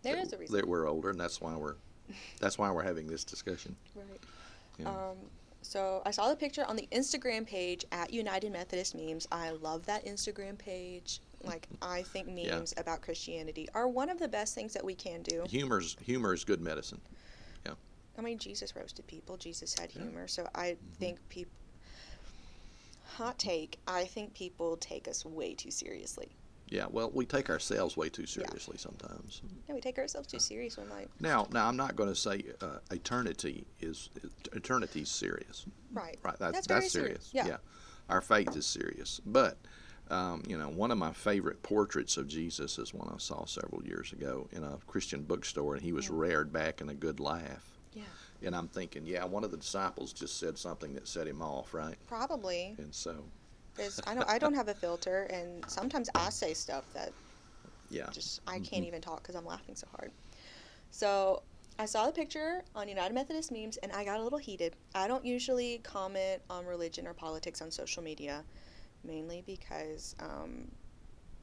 [0.02, 0.54] There that, is a reason.
[0.56, 1.74] that we're older, and that's why we're
[2.38, 3.74] that's why we're having this discussion.
[3.96, 4.20] Right.
[4.78, 4.88] Yeah.
[4.88, 5.16] Um,
[5.62, 9.26] so I saw the picture on the Instagram page at United Methodist Memes.
[9.32, 11.20] I love that Instagram page.
[11.42, 12.56] Like I think Yeah.
[12.58, 15.44] memes about Christianity are one of the best things that we can do.
[15.48, 17.00] Humor's humor is good medicine.
[17.64, 17.72] Yeah.
[18.16, 19.36] I mean, Jesus roasted people.
[19.36, 20.02] Jesus had Yeah.
[20.02, 20.08] Mm-hmm.
[20.10, 20.28] humor.
[20.28, 21.50] So I think people.
[23.14, 23.78] Hot take.
[23.86, 26.28] I think people take us way too seriously.
[26.68, 29.40] Yeah, well, we take ourselves way too seriously sometimes.
[29.68, 32.42] Yeah, we take ourselves too serious when like Now, now I'm not going to say
[32.60, 34.10] uh, eternity is
[34.52, 35.66] eternity's serious.
[35.92, 36.18] right.
[36.22, 37.26] Right, that, That's that's, very serious.
[37.26, 37.56] serious, yeah.
[38.08, 39.20] our faith is serious.
[39.24, 39.58] But
[40.10, 43.84] um, you know, one of my favorite portraits of Jesus is one I saw several
[43.84, 47.78] years ago in a Christian bookstore, and he was reared back in a good laugh.
[47.92, 48.02] Yeah.
[48.42, 51.74] And I'm thinking, yeah, one of the disciples just said something that set him off,
[51.74, 51.96] right?
[52.06, 52.74] Probably.
[52.78, 53.24] And so,
[54.06, 54.28] I don't.
[54.28, 57.12] I don't have a filter, and sometimes I say stuff that
[57.90, 60.10] yeah, just I can't even talk because I'm laughing so hard.
[60.90, 61.42] So
[61.78, 64.74] I saw the picture on United Methodist memes and I got a little heated.
[64.94, 68.44] I don't usually comment on religion or politics on social media,
[69.04, 70.68] mainly because, um,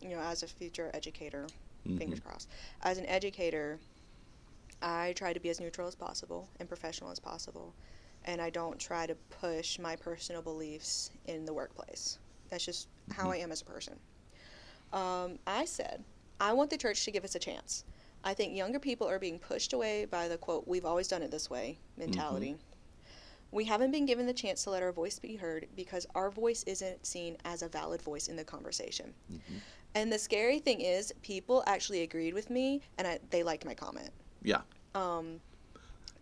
[0.02, 1.48] you know, as a future educator,
[1.98, 2.24] fingers Mhm.
[2.24, 2.50] crossed,
[2.82, 3.80] as an educator,
[4.84, 7.74] I try to be as neutral as possible and professional as possible.
[8.26, 12.20] And I don't try to push my personal beliefs in the workplace.
[12.50, 13.98] That's just how I am as a person.
[14.92, 16.04] Um, I said,
[16.40, 17.84] I want the church to give us a chance.
[18.24, 21.32] I think younger people are being pushed away by the quote, we've always done it
[21.32, 22.56] this way mentality.
[23.52, 26.64] We haven't been given the chance to let our voice be heard because our voice
[26.64, 29.14] isn't seen as a valid voice in the conversation.
[29.32, 29.40] Mhm.
[29.96, 33.76] And the scary thing is, people actually agreed with me and I, they liked my
[33.76, 34.10] comment.
[34.42, 34.62] yeah,
[34.96, 35.40] Um,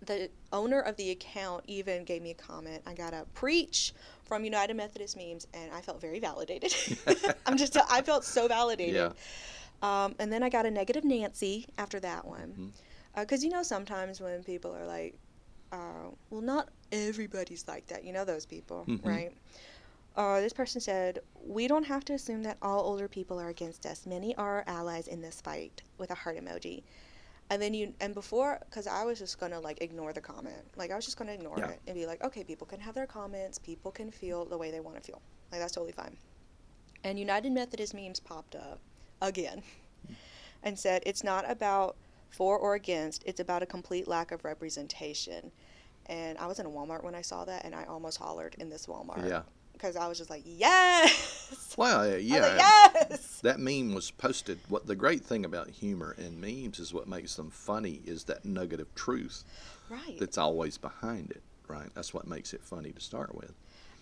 [0.06, 2.82] the owner of the account even gave me a comment.
[2.88, 3.94] I got a preach
[4.26, 6.74] from United Methodist memes, and I felt very validated.
[7.46, 8.96] I'm just, I felt so validated.
[8.96, 9.12] yeah,
[9.84, 12.74] Um, and then I got a negative Nancy after that one.
[13.16, 15.16] Because you know, sometimes when people are like,
[15.72, 18.04] uh, well, not everybody's like that.
[18.04, 19.06] You know those people, Mhm.
[19.06, 19.32] right?
[20.16, 23.86] Uh, this person said, We don't have to assume that all older people are against
[23.86, 24.06] us.
[24.06, 26.84] Many are our allies in this fight, with a heart emoji.
[27.52, 30.64] And then you, and before, because I was just going to like ignore the comment.
[30.78, 31.72] Like, I was just going to ignore Yeah.
[31.72, 33.60] it and be like, okay, people can have their comments.
[33.60, 35.22] People can feel the way they want to feel.
[35.52, 36.16] Like, that's totally fine.
[37.04, 38.80] And United Methodist memes popped up
[39.22, 39.64] again
[40.08, 40.14] hmm.
[40.64, 41.98] and said it's not about
[42.30, 45.52] for or against, it's about a complete lack of representation.
[46.06, 48.70] And I was in a Walmart when I saw that, and I almost hollered in
[48.70, 49.28] this Walmart.
[49.28, 49.42] yeah.
[49.74, 51.74] Because I was just like, yes!
[51.78, 52.42] Well, yeah.
[52.42, 52.58] like,
[53.10, 53.31] yes!
[53.44, 54.60] That meme was posted.
[54.70, 58.46] What the great thing about humor and memes is what makes them funny is that
[58.46, 59.44] nugget of truth
[59.90, 60.18] Right.
[60.20, 61.90] that's always behind it, right?
[61.94, 63.54] That's what makes it funny to start with.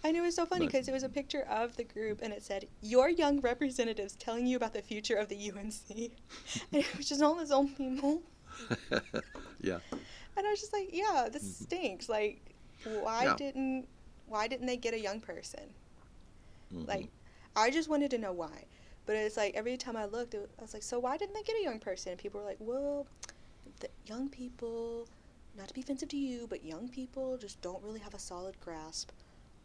[0.04, 2.42] And it was so funny because it was a picture of the group, and it
[2.42, 6.12] said, Your young representatives telling you about the future of the UMC.
[6.72, 8.22] and it was just all those old people.
[9.62, 9.80] yeah.
[10.38, 12.08] And I was just like, Yeah, this stinks.
[12.08, 12.40] Like,
[12.84, 13.36] why Yeah.
[13.36, 13.88] didn't
[14.28, 15.74] why didn't they get a young person?
[16.74, 16.88] Mhm.
[16.88, 17.10] Like,
[17.56, 18.66] I just wanted to know why.
[19.10, 21.42] But it's like every time I looked, it, I was like, so why didn't they
[21.42, 22.12] get a young person?
[22.12, 23.08] And people were like, well,
[23.80, 25.08] the young people,
[25.58, 28.56] not to be offensive to you, but young people just don't really have a solid
[28.60, 29.10] grasp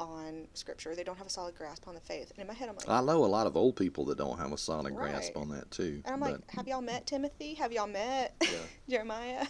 [0.01, 0.97] on scripture.
[0.97, 2.31] They don't have a solid grasp on the faith.
[2.31, 4.39] And in my head, I'm like, I know a lot of old people that don't
[4.39, 6.01] have a solid grasp on that too.
[6.07, 7.53] and I'm but like, have y'all met Timothy?
[7.53, 8.49] Have y'all met Yeah.
[8.89, 9.47] Jeremiah?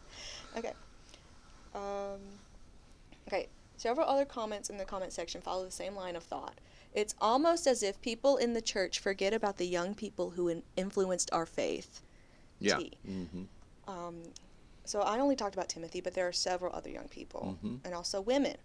[0.56, 0.72] okay.
[1.72, 2.18] Um,
[3.28, 3.46] okay.
[3.76, 6.58] Several other comments in the comment section follow the same line of thought.
[6.96, 10.62] It's almost as if people in the church forget about the young people who in-
[10.76, 12.00] influenced our faith.
[12.58, 12.78] yeah.
[12.78, 12.92] T.
[13.04, 13.42] hmm
[13.86, 14.22] Um,
[14.84, 17.80] so I only talked about Timothy, but there are several other young people, Mhm.
[17.84, 18.56] and also women.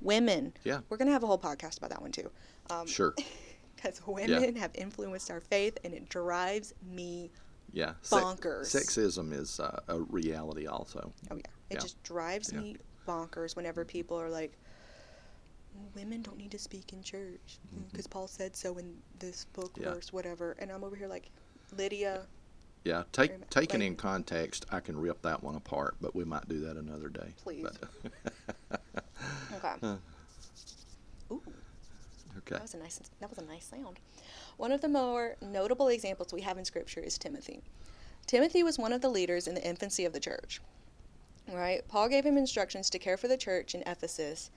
[0.00, 0.52] Women.
[0.64, 0.80] Yeah.
[0.88, 2.30] We're gonna have a whole podcast about that one too.
[2.70, 3.14] Um, Sure.
[3.74, 7.32] Because women have influenced our faith, and it drives me.
[7.72, 7.94] Yeah.
[8.04, 8.66] Bonkers.
[8.66, 11.12] sexism is uh, a reality also.
[11.30, 11.80] Oh yeah, it Yeah.
[11.80, 12.60] just drives Yeah.
[12.60, 12.76] me
[13.08, 14.56] bonkers whenever people are like,
[15.94, 17.58] "Women don't need to speak in church
[17.90, 19.82] because Paul said so in this book Mm-hmm.
[19.84, 19.94] Yeah.
[19.94, 21.30] verse, whatever." And I'm over here like,
[21.76, 22.26] Lydia,
[22.84, 23.48] Yeah, take, much.
[23.50, 26.76] taken Like- in context, I can rip that one apart, but we might do that
[26.76, 27.32] another day.
[27.42, 27.66] Please.
[29.54, 29.74] Okay.
[29.82, 29.96] Uh,
[31.30, 31.42] Ooh.
[32.38, 32.54] okay.
[32.56, 32.98] That was a nice.
[33.20, 34.00] That was a nice sound.
[34.56, 37.62] One of the more notable examples we have in Scripture is Timothy.
[38.26, 40.60] Timothy was one of the leaders in the infancy of the church.
[41.52, 41.86] Right?
[41.88, 44.50] Paul gave him instructions to care for the church in Ephesus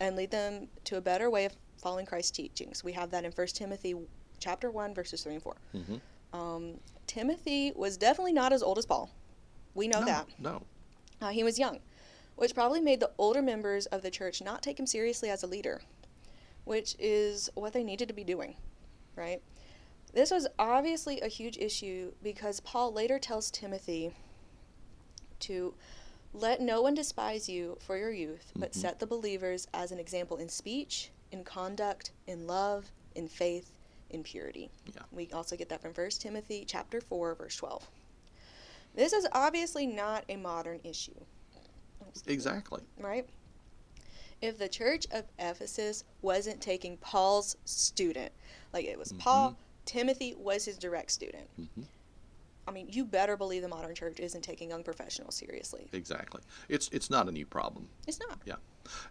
[0.00, 2.82] and lead them to a better way of following Christ's teachings.
[2.82, 3.94] We have that in 1 Timothy
[4.38, 5.56] chapter 1 verses 3 and 4.
[5.72, 5.96] hmm
[6.32, 9.10] Um, Timothy was definitely not as old as Paul.
[9.74, 10.26] We know no, that.
[10.38, 10.62] No.
[11.20, 11.80] Uh, he was young,
[12.36, 15.46] which probably made the older members of the church not take him seriously as a
[15.46, 15.82] leader,
[16.64, 18.54] which is what they needed to be doing,
[19.16, 19.42] right?
[20.12, 24.12] This was obviously a huge issue because Paul later tells Timothy
[25.40, 25.74] to
[26.32, 28.74] let no one despise you for your youth, but Mhm.
[28.74, 33.72] set the believers as an example in speech, in conduct, in love, in faith,
[34.10, 34.70] in purity.
[34.94, 35.02] Yeah.
[35.12, 37.88] We also get that from 1 Timothy chapter 4 verse 12.
[38.94, 41.24] This is obviously not a modern issue.
[42.26, 42.82] Exactly.
[42.98, 43.28] Right?
[44.40, 48.32] If the church of Ephesus wasn't taking Paul's student,
[48.72, 51.48] like it was Paul, Timothy was his direct student.
[51.56, 51.82] hmm
[52.70, 55.88] I mean, you better believe the modern church isn't taking young professionals seriously.
[55.92, 56.40] Exactly.
[56.68, 57.88] It's it's not a new problem.
[58.06, 58.38] It's not.
[58.44, 58.54] Yeah.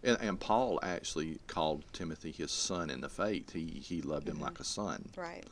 [0.01, 3.51] And, and Paul actually called Timothy his son in the faith.
[3.51, 4.41] He he loved him Mhm.
[4.43, 5.09] like a son.
[5.17, 5.43] Right.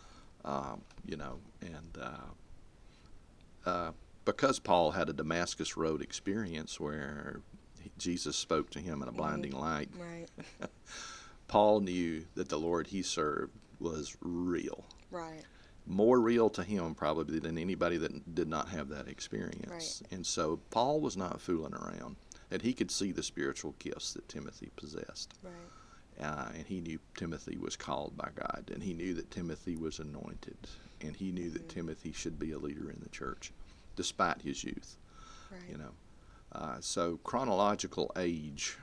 [0.45, 3.91] Um, you know, and uh, uh,
[4.23, 7.41] because Paul had a Damascus Road experience where
[7.81, 10.27] he- Jesus spoke to him in a blinding light, Right.
[11.49, 14.85] Paul knew that the Lord he served was real.
[15.11, 15.43] Right.
[15.87, 20.03] More real to him probably than anybody that did not have that experience.
[20.11, 22.17] And so Paul was not fooling around.
[22.51, 25.33] And he could see the spiritual gifts that Timothy possessed.
[25.43, 26.25] Right.
[26.25, 29.99] Uh, and he knew Timothy was called by God, and he knew that Timothy was
[29.99, 30.57] anointed,
[31.01, 31.73] and he knew that Mhm.
[31.73, 33.51] Timothy should be a leader in the church,
[33.95, 34.97] despite his youth.
[35.51, 35.69] Right.
[35.69, 35.91] You know,
[36.53, 38.77] uh, so chronological age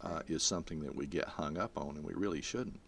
[0.00, 0.30] uh, Right.
[0.30, 2.80] is something that we get hung up on, and we really shouldn't.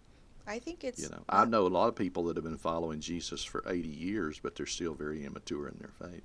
[0.49, 3.01] I think it's You know, I know a lot of people that have been following
[3.01, 6.23] Jesus for 80 years, but they're still very immature in their faith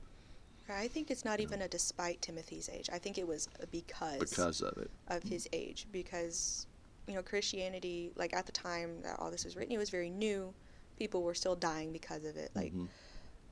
[0.69, 2.89] I think it's not even a despite Timothy's age.
[2.91, 4.89] I think it was because, because of it.
[5.09, 6.67] of his age because
[7.05, 10.09] you know Christianity like at the time that all this was written it was very
[10.09, 10.53] new.
[10.97, 12.49] People were still dying because of it.
[12.55, 12.88] Like Mhm.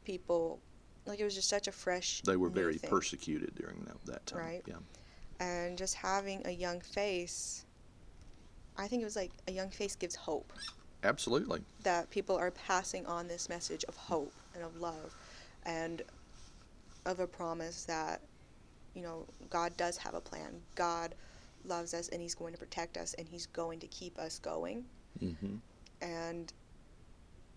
[0.06, 0.62] people
[1.06, 2.90] like it was just such a fresh They were very thing.
[2.90, 4.40] persecuted during that, that time.
[4.40, 4.64] Right.
[4.66, 4.76] Yeah.
[5.40, 7.66] and just having a young face
[8.78, 10.52] I think it was like a young face gives hope
[11.04, 11.62] Absolutely.
[11.84, 15.16] that people are passing on this message of hope and of love
[15.66, 16.02] and
[17.06, 18.22] of a promise that
[18.94, 20.62] you know God does have a plan.
[20.76, 21.16] God
[21.66, 24.84] loves us and he's going to protect us and he's going to keep us going
[25.20, 25.56] hmm
[26.02, 26.54] and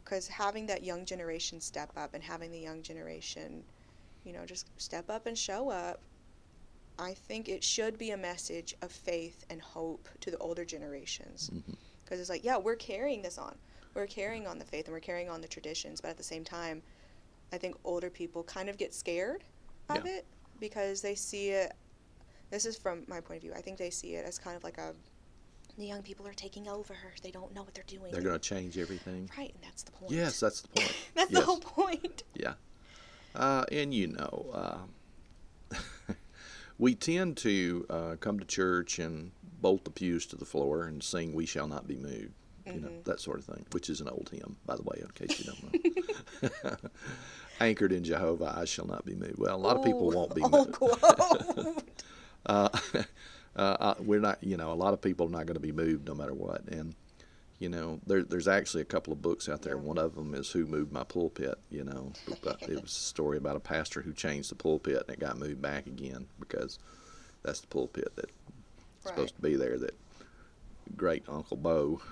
[0.04, 3.62] because having that young generation step up and having the young generation
[4.24, 6.00] you know just step up and show up
[6.98, 11.50] i think it should be a message of faith and hope to the older generations
[12.04, 13.54] because it's like yeah we're carrying this on
[13.94, 16.44] we're carrying on the faith and we're carrying on the traditions but at the same
[16.44, 16.82] time
[17.52, 19.42] i think older people kind of get scared
[19.90, 20.24] of it
[20.60, 21.72] because they see it
[22.50, 24.62] this is from my point of view i think they see it as kind of
[24.64, 24.92] like a
[25.76, 28.48] the young people are taking over they don't know what they're doing They're going to
[28.48, 29.28] change everything.
[29.36, 30.92] right and that's the point Yes, that's the point.
[31.16, 31.40] that's yes.
[31.40, 32.54] the whole point Yeah.
[33.34, 34.46] Uh, and you know,
[35.72, 35.76] uh,
[36.78, 41.02] we tend to uh, come to church and bolt the pews to the floor and
[41.02, 42.32] sing "We Shall Not Be Moved,"
[42.66, 43.04] you know Mhm.
[43.04, 45.44] that sort of thing, which is an old hymn, by the way, in case you
[45.44, 46.78] don't know.
[47.60, 49.38] Anchored in Jehovah, I shall not be moved.
[49.38, 50.72] Well, a lot of people Ooh, won't be moved.
[50.72, 50.98] quote.
[52.46, 52.68] Uh,
[53.56, 55.72] uh, uh, we're not, you know, a lot of people are not going to be
[55.72, 56.62] moved no matter what.
[56.68, 56.94] And,
[57.64, 59.76] you know, there, there's actually a couple of books out there.
[59.76, 59.80] Yeah.
[59.80, 62.12] One of them is Who Moved My Pulpit, you know.
[62.42, 65.38] But it was a story about a pastor who changed the pulpit and it got
[65.38, 66.78] moved back again because
[67.42, 68.28] that's the pulpit that's
[69.06, 69.14] right.
[69.14, 69.96] supposed to be there that
[70.94, 72.02] great Uncle Bo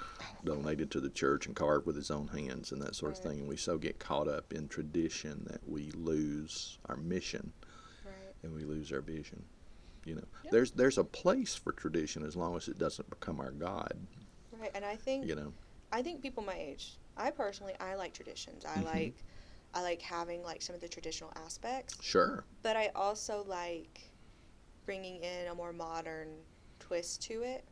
[0.42, 3.40] donated to the church and carved with his own hands and that sort of thing.
[3.40, 7.52] And we so get caught up in tradition that we lose our mission
[8.06, 8.14] right.
[8.42, 9.44] and we lose our vision.
[10.06, 10.50] You know, Yep.
[10.52, 13.98] there's there's a place for tradition as long as it doesn't become our god.
[14.62, 14.70] Right.
[14.74, 15.52] And I think You know,
[15.90, 18.64] I think people my age, I personally I like traditions.
[18.64, 18.84] I Mhm.
[18.84, 19.24] like
[19.74, 24.10] I like having like some of the traditional aspects, sure, but I also like
[24.84, 26.28] bringing in a more modern
[26.78, 27.66] twist to it.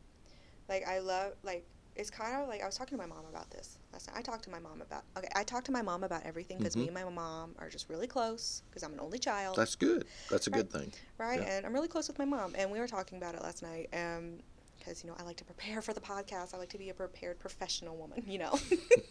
[0.67, 1.65] Like I love like
[1.95, 4.17] it's kind of like I was talking to my mom about this last night.
[4.17, 5.27] I talked to my mom about okay.
[5.35, 6.79] I talked to my mom about everything because Mhm.
[6.79, 9.55] me and my mom are just really close because I'm an only child.
[9.57, 10.07] that's good.
[10.29, 10.91] That's a good thing.
[11.17, 11.39] right?
[11.39, 11.51] Yeah.
[11.51, 13.87] And I'm really close with my mom, and we were talking about it last night.
[13.93, 14.39] Um,
[14.83, 16.53] because you know I like to prepare for the podcast.
[16.53, 18.57] I like to be a prepared professional woman, you know.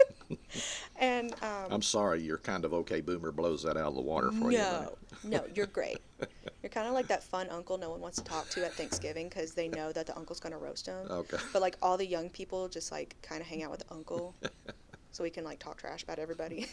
[0.96, 4.30] and um, I'm sorry, your kind of okay boomer blows that out of the water
[4.32, 4.58] for you.
[4.58, 5.98] no, no, you're great.
[6.62, 9.28] You're kind of like that fun uncle no one wants to talk to at Thanksgiving
[9.28, 11.06] because they know that the uncle's gonna roast them.
[11.10, 11.38] Okay.
[11.52, 14.34] But like all the young people just like kind of hang out with the uncle,
[15.12, 16.66] so we can like talk trash about everybody.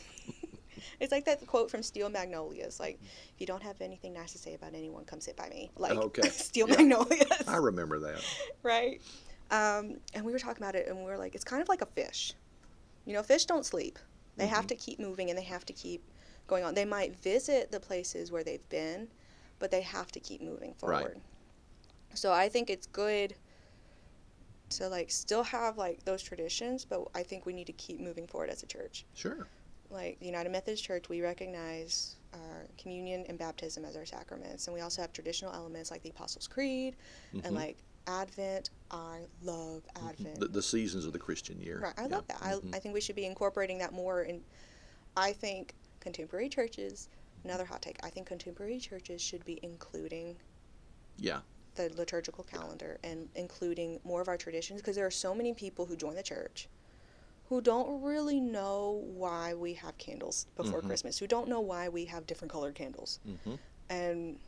[1.00, 4.38] It's like that quote from Steel Magnolias, like if you don't have anything nice to
[4.38, 5.72] say about anyone, come sit by me.
[5.78, 6.22] Like Okay.
[6.30, 6.78] Steel Yeah.
[6.78, 8.24] Magnolias, I remember that.
[8.64, 9.02] right?
[9.50, 11.82] Um, and we were talking about it, and we were like, it's kind of like
[11.82, 12.34] a fish.
[13.06, 13.98] You know, fish don't sleep.
[14.36, 16.04] They have to keep moving and they have to keep
[16.46, 16.76] going on.
[16.76, 19.08] They might visit the places where they've been,
[19.58, 20.94] but they have to keep moving forward.
[20.94, 21.02] Right.
[21.06, 21.22] forward.
[22.14, 23.34] So I think it's good
[24.70, 28.28] to like still have like those traditions, but I think we need to keep moving
[28.28, 29.06] forward as a church.
[29.16, 29.48] Sure.
[29.90, 32.38] Like the United Methodist Church, we recognize uh,
[32.78, 36.48] communion and baptism as our sacraments, and we also have traditional elements like the Apostles'
[36.48, 36.96] Creed
[37.34, 37.46] Mhm.
[37.46, 38.70] and like Advent.
[38.92, 40.40] I love Advent.
[40.40, 41.80] The, the seasons of the Christian year.
[41.80, 42.16] Right, I Yeah.
[42.18, 42.40] love that.
[42.40, 42.74] Mhm.
[42.74, 44.22] I, I think we should be incorporating that more.
[44.22, 44.44] And
[45.16, 47.10] I think contemporary churches,
[47.44, 50.38] another hot take, I think contemporary churches should be including
[51.18, 51.42] yeah.
[51.76, 55.86] the liturgical calendar and including more of our traditions because there are so many people
[55.86, 56.68] who join the church
[57.50, 60.88] who don't really know why we have candles before Mhm.
[60.88, 63.20] Christmas, who don't know why we have different colored candles.
[63.26, 63.56] hmm
[63.90, 64.40] And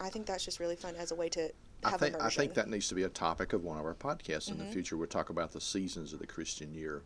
[0.00, 1.50] I think that's just really fun as a way to
[1.84, 3.94] I have think I think that needs to be a topic of one of our
[3.94, 4.72] podcasts in the Mhm.
[4.72, 4.96] future.
[4.96, 7.02] We'll talk about the seasons of the Christian year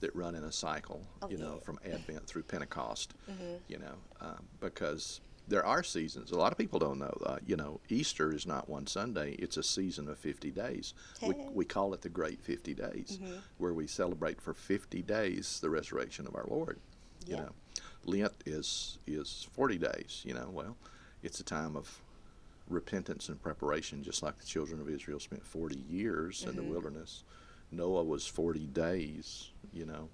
[0.00, 1.04] that run in a cycle.
[1.22, 1.60] Oh, you know, yeah.
[1.62, 3.14] from Advent through Pentecost.
[3.28, 3.60] Mhm.
[3.66, 5.20] You know, um, because
[5.50, 6.30] there are seasons.
[6.30, 7.12] A lot of people don't know.
[7.26, 10.94] Uh, you know, Easter is not one Sunday; it's a season of fifty days.
[11.26, 13.38] We, we call it the Great Fifty Days, Mhm.
[13.58, 16.78] where we celebrate for fifty days the resurrection of our Lord.
[17.26, 17.50] You know,
[18.04, 20.22] Lent is is forty days.
[20.24, 20.76] You know, well,
[21.22, 22.00] it's a time of
[22.68, 26.68] repentance and preparation, just like the children of Israel spent 40 years in the Mhm.
[26.70, 27.24] wilderness.
[27.72, 30.08] Noah was 40 days, you know,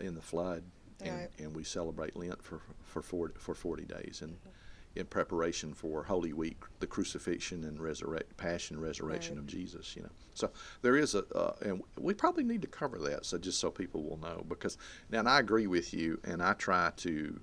[0.00, 0.62] in the flood,
[1.00, 1.30] and, Right.
[1.40, 4.48] and we celebrate Lent for for 40, for 40 days, and Mm-hmm.
[4.96, 9.40] In preparation for Holy Week, the crucifixion and resurrect, passion, resurrection Right.
[9.42, 9.94] of Jesus.
[9.94, 10.50] You know, so
[10.82, 14.02] there is a, uh, and we probably need to cover that, so just so people
[14.02, 14.76] will know, because
[15.08, 17.40] now and I agree with you, and I try to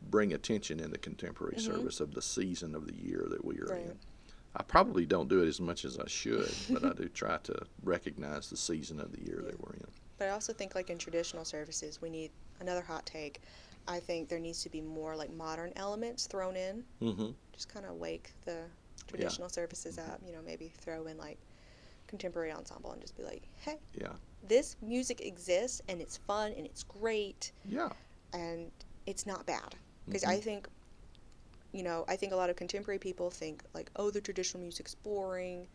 [0.00, 1.60] bring attention in the contemporary Mhm.
[1.60, 3.82] service of the season of the year that we are Right.
[3.86, 3.98] in.
[4.56, 7.66] I probably don't do it as much as I should, but I do try to
[7.82, 9.86] recognize the season of the year that we're in.
[10.18, 13.42] But I also think, like in traditional services, we need another hot take.
[13.88, 17.30] I think there needs to be more like modern elements thrown in, Mm-hmm.
[17.52, 18.64] just kind of wake the
[19.06, 20.20] traditional services up.
[20.24, 21.38] You know, maybe throw in like
[22.06, 24.12] contemporary ensemble and just be like, hey, Yeah.
[24.46, 27.90] this music exists and it's fun and it's great Yeah.
[28.32, 28.70] and
[29.06, 29.74] it's not bad.
[30.06, 30.28] Because Mhm.
[30.28, 30.68] I think,
[31.72, 34.94] you know, I think a lot of contemporary people think like, oh, the traditional music's
[34.94, 35.68] boring,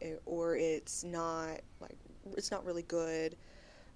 [0.00, 1.96] eh, or it's not like
[2.36, 3.36] it's not really good.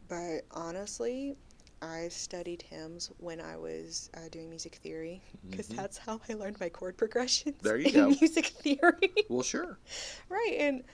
[0.08, 1.36] But honestly,
[1.82, 5.76] I studied hymns when I was uh, doing music theory because Mhm.
[5.76, 7.56] that's how I learned my chord progressions.
[7.62, 8.08] There you in go.
[8.20, 9.78] Music theory, Well, sure.
[10.28, 10.56] right?
[10.58, 10.84] And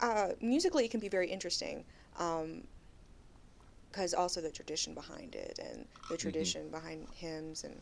[0.00, 1.84] uh, musically, it can be very interesting.
[3.90, 7.80] because also the tradition behind it and the tradition behind hymns and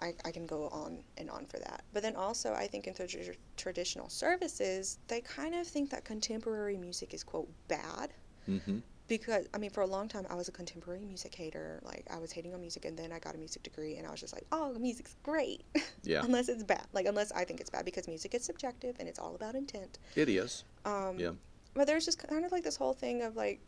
[0.00, 2.94] I, I can go on and on for that but then also i think in
[2.94, 8.12] the tr- traditional services they kind of think that contemporary music is quote bad
[8.48, 8.78] Mm-hmm.
[9.10, 12.18] Because i mean for a long time i was a contemporary music hater like i
[12.18, 14.32] was hating on music and then i got a music degree and i was just
[14.32, 15.62] like oh music's great
[16.04, 16.22] Yeah.
[16.22, 19.18] unless it's bad like unless i think it's bad because music is subjective and it's
[19.18, 20.64] all about intent It is.
[20.86, 21.32] um, Yeah.
[21.74, 23.60] But there's just kind of like this whole thing of like,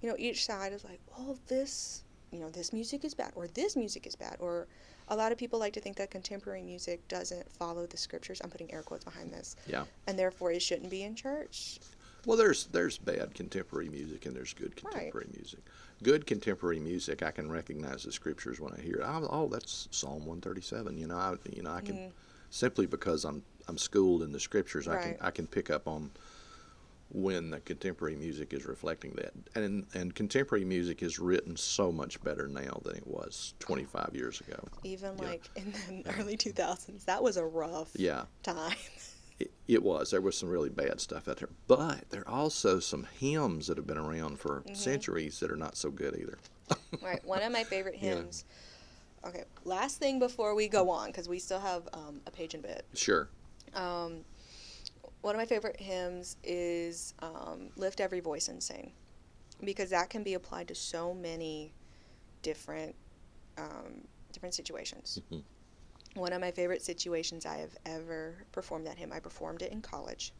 [0.00, 3.46] you know, each side is like, well, this, you know, this music is bad, or
[3.46, 4.66] this music is bad, or
[5.08, 8.40] a lot of people like to think that contemporary music doesn't follow the scriptures.
[8.42, 9.84] I'm putting air quotes behind this, Yeah.
[10.08, 11.78] and therefore it shouldn't be in church.
[12.26, 14.92] Well, there's there's bad contemporary music and there's good Right.
[14.92, 15.60] contemporary music.
[16.02, 19.04] Good contemporary music, I can recognize the scriptures when I hear it.
[19.04, 20.98] Oh, oh that's Psalm 137.
[20.98, 22.12] You know, I you know I can Mhm.
[22.50, 26.10] simply because I'm I'm schooled in the scriptures, I can I can pick up on
[27.10, 29.32] when the contemporary music is reflecting that.
[29.54, 34.40] And and contemporary music is written so much better now than it was 25 years
[34.40, 34.58] ago.
[34.82, 35.72] Even like in
[36.04, 38.24] the early 2000s, that was a rough Yeah.
[38.42, 38.76] time.
[39.38, 40.10] It, it was.
[40.10, 43.76] There was some really bad stuff out there, but there are also some hymns that
[43.76, 44.74] have been around for Mm-hmm.
[44.74, 46.38] centuries that are not so good either.
[47.02, 47.22] right.
[47.24, 48.14] One of my favorite Yeah.
[48.14, 48.44] hymns.
[49.26, 52.64] Okay, last thing before we go on, because we still have um, a page and
[52.64, 52.86] a bit.
[52.94, 53.28] Sure.
[53.74, 54.24] Um,
[55.22, 58.92] one of my favorite hymns is um, "Lift Every Voice and Sing,"
[59.64, 61.72] because that can be applied to so many
[62.42, 62.94] different
[63.58, 65.20] um, different situations.
[65.32, 65.42] Mhm.
[66.16, 69.12] One of my favorite situations I have ever performed that hymn.
[69.12, 70.32] I performed it in college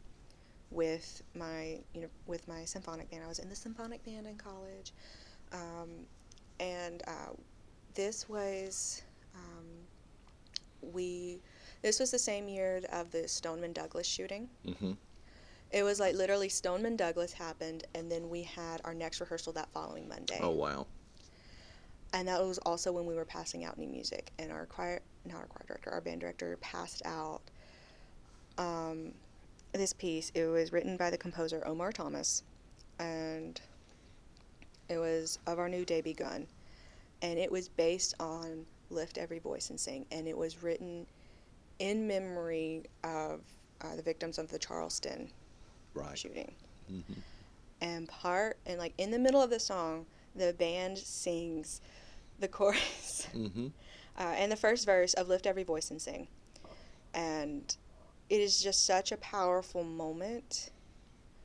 [0.71, 3.23] with my you know with my symphonic band.
[3.23, 4.93] I was in the symphonic band in college,
[5.53, 5.89] um,
[6.59, 7.33] and uh,
[7.93, 9.03] this was
[9.35, 9.65] um,
[10.81, 11.39] we
[11.83, 14.49] this was the same year of the Stoneman Douglas shooting.
[14.65, 14.93] hmm
[15.71, 19.69] It was like literally Stoneman Douglas happened, and then we had our next rehearsal that
[19.71, 20.39] following Monday.
[20.41, 20.87] Oh wow.
[22.17, 25.37] And that was also when we were passing out new music, and our choir, not
[25.37, 27.41] our choir director, our band director passed out
[28.57, 29.13] um,
[29.71, 30.31] this piece.
[30.33, 32.41] It was written by the composer Omar Thomas,
[32.97, 33.61] and
[34.89, 36.47] it was of our new day begun.
[37.21, 41.05] and it was based on Lift Every Voice and Sing, and it was written
[41.77, 43.41] in memory of
[43.81, 45.29] uh, the victims of the Charleston
[45.93, 46.17] Right.
[46.17, 46.55] shooting.
[46.87, 47.01] hmm
[47.81, 51.81] And part, and like in the middle of the song, the band sings
[52.39, 53.27] the chorus.
[53.33, 53.67] Hmm
[54.17, 56.27] uh, and the first verse of Lift Every Voice and Sing.
[57.13, 57.75] And
[58.29, 60.71] it is just such a powerful moment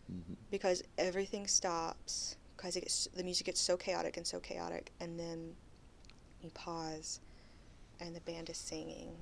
[0.08, 4.92] hmm because everything stops because it gets, the music gets so chaotic and so chaotic
[5.00, 5.54] and then
[6.42, 7.20] you pause
[8.00, 9.16] and the band is singing.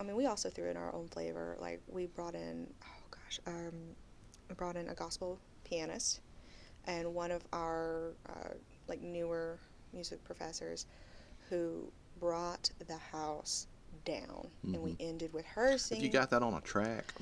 [0.00, 3.40] I mean we also threw in our own flavor like we brought in oh gosh
[3.46, 3.72] um,
[4.48, 6.20] we brought in a gospel pianist
[6.86, 8.54] and one of our uh,
[8.88, 9.58] like newer
[9.94, 10.86] music professors
[11.48, 13.66] who brought the house
[14.04, 17.14] down and we ended with her singing you got that on a track?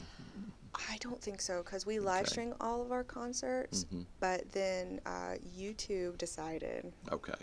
[0.74, 5.00] I don't think so because we live stream all of our concerts, hmm but then
[5.04, 7.34] uh, YouTube decided Okay.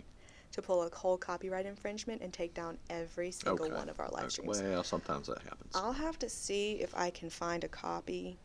[0.53, 3.75] to pull a whole copyright infringement and take down every single Okay.
[3.75, 4.29] one of our live Okay.
[4.29, 4.61] streams.
[4.63, 5.73] Well, sometimes that happens.
[5.75, 8.37] I'll have to see if I can find a copy.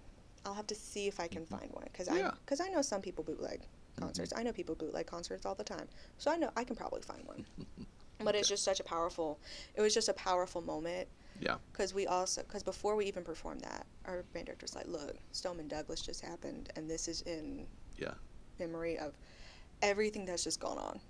[0.45, 2.33] I'll have to see if I can find one because I Yeah.
[2.45, 3.63] because I know some people bootleg
[3.97, 4.33] concerts.
[4.37, 5.89] I know people bootleg concerts all the time,
[6.19, 7.45] so I know I can probably find one.
[8.23, 9.41] But it's just such a powerful.
[9.75, 11.09] It was just a powerful moment
[11.41, 11.57] Yeah.
[11.73, 15.17] because we also because before we even performed that, our band director was like, "Look,
[15.33, 17.67] Stoneman Douglas just happened, and this is in
[17.99, 18.15] Yeah.
[18.59, 19.19] memory of
[19.83, 21.01] everything that's just gone on."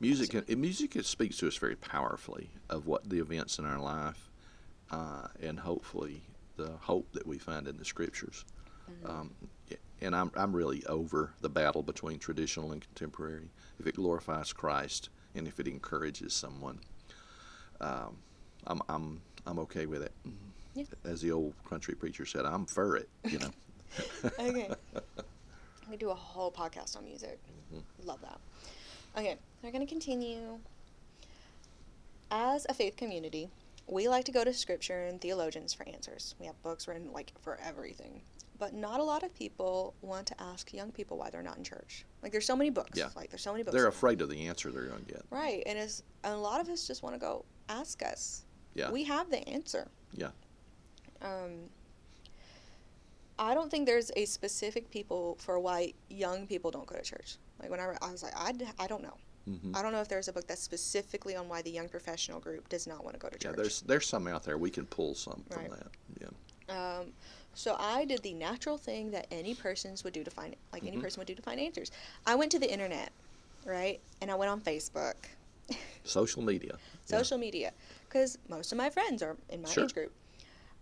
[0.00, 3.78] Music, can, music it speaks to us very powerfully of what the events in our
[3.80, 4.28] life,
[4.90, 6.22] uh, and hopefully
[6.56, 8.44] the hope that we find in the scriptures.
[9.04, 9.30] Um,
[10.00, 13.50] and I'm I'm really over the battle between traditional and contemporary.
[13.78, 16.80] If it glorifies Christ and if it encourages someone,
[17.80, 18.16] um,
[18.66, 20.12] I'm I'm I'm okay with it.
[20.74, 20.84] Yeah.
[21.04, 23.08] As the old country preacher said, I'm for it.
[23.24, 23.50] You know.
[24.38, 24.68] Okay.
[25.90, 27.38] We do a whole podcast on music.
[28.04, 28.38] Love that.
[29.16, 30.58] Okay, we're going to continue.
[32.30, 33.48] As a faith community,
[33.86, 36.34] we like to go to scripture and theologians for answers.
[36.38, 38.20] We have books written like for everything.
[38.58, 41.64] But not a lot of people want to ask young people why they're not in
[41.64, 42.04] church.
[42.22, 42.98] Like there's so many books.
[42.98, 43.08] Yeah.
[43.14, 43.74] Like there's so many books.
[43.74, 45.22] They're afraid of the answer they're going to get.
[45.30, 48.44] Right, and it's and a lot of us just want to go ask us.
[48.74, 48.90] Yeah.
[48.90, 49.88] We have the answer.
[50.12, 50.30] Yeah.
[51.22, 51.68] Um,
[53.38, 57.36] I don't think there's a specific people for why young people don't go to church.
[57.60, 59.16] Like when I, I was like, I, I don't know.
[59.48, 59.74] Mm-hmm.
[59.76, 62.68] I don't know if there's a book that's specifically on why the young professional group
[62.68, 63.52] does not want to go to church.
[63.52, 63.56] Yeah.
[63.56, 65.70] There's there's some out there we can pull some from Right.
[65.70, 65.86] that.
[66.20, 66.28] Yeah.
[66.68, 67.12] Um,
[67.54, 70.96] so I did the natural thing that any persons would do to find, like any
[70.96, 71.00] Mhm.
[71.02, 71.90] person would do to find answers.
[72.26, 73.12] I went to the internet,
[73.64, 75.16] right, and I went on Facebook,
[76.04, 76.78] Social media.
[76.78, 76.78] Yeah.
[77.04, 77.72] social media,
[78.08, 79.84] because most of my friends are in my Sure.
[79.84, 80.14] age group.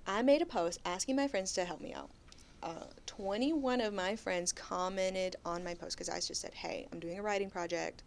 [0.07, 2.11] I made a post asking my friends to help me out.
[2.63, 7.01] Uh, 21 of my friends commented on my post because I just said, "Hey, I'm
[7.01, 8.03] doing a writing project.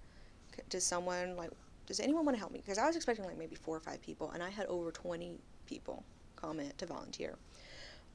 [0.69, 1.51] Does someone like?
[1.85, 4.01] Does anyone want to help me?" Because I was expecting like maybe four or five
[4.01, 6.05] people, and I had over 20 people
[6.35, 7.37] comment to volunteer.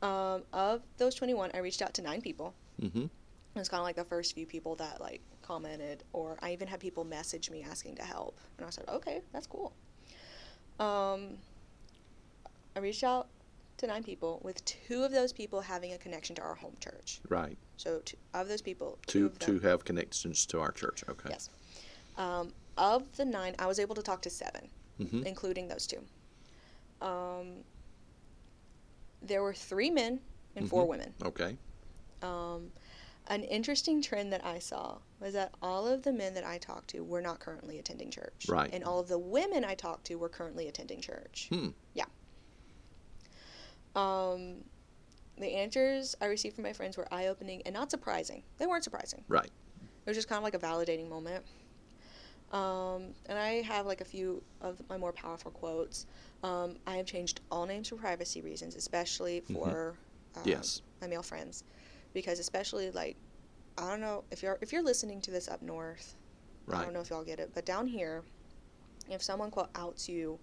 [0.04, 2.54] Um, of those 21, I reached out to nine people.
[2.80, 3.04] Mm-hmm.
[3.04, 6.68] It was kind of like the first few people that like commented, or I even
[6.68, 9.72] had people message me asking to help, and I said, "Okay, that's cool."
[10.80, 11.38] Um,
[12.76, 13.28] I reached out
[13.78, 17.20] to nine people, with two of those people having a connection to our home church.
[17.28, 17.56] Right.
[17.76, 21.04] So, two, of those people, two To of them, to have connections to our church.
[21.08, 21.28] Okay.
[21.30, 21.50] yes.
[22.18, 24.68] Um, of the nine, I was able to talk to 7
[25.00, 25.26] Mm-hmm.
[25.26, 26.00] including those two.
[27.02, 27.64] Um,
[29.26, 30.20] there were three men
[30.56, 30.88] and four Mhm.
[30.88, 31.14] women.
[31.24, 31.56] Okay.
[32.22, 32.72] Um,
[33.28, 36.88] an interesting trend that I saw was that all of the men that I talked
[36.90, 38.46] to were not currently attending church.
[38.48, 38.70] Right.
[38.72, 41.46] And all of the women I talked to were currently attending church.
[41.50, 41.68] Hmm.
[41.94, 42.04] Yeah.
[43.96, 44.64] Um,
[45.38, 48.42] the answers I received from my friends were eye opening and not surprising.
[48.58, 49.24] They weren't surprising.
[49.28, 49.50] Right.
[50.06, 51.44] It was just kind of like a validating moment.
[52.52, 56.06] Um, and I have like a few of my more powerful quotes.
[56.42, 59.54] Um, I have changed all names for privacy reasons, especially Mhm.
[59.54, 59.98] for
[60.36, 60.82] um, Yes.
[61.00, 61.64] my male friends,
[62.12, 63.16] because especially like
[63.78, 66.14] I don't know if you're if you're listening to this up north,
[66.68, 68.24] I don't know if y'all get it, but down here,
[69.08, 70.38] if someone quote outs you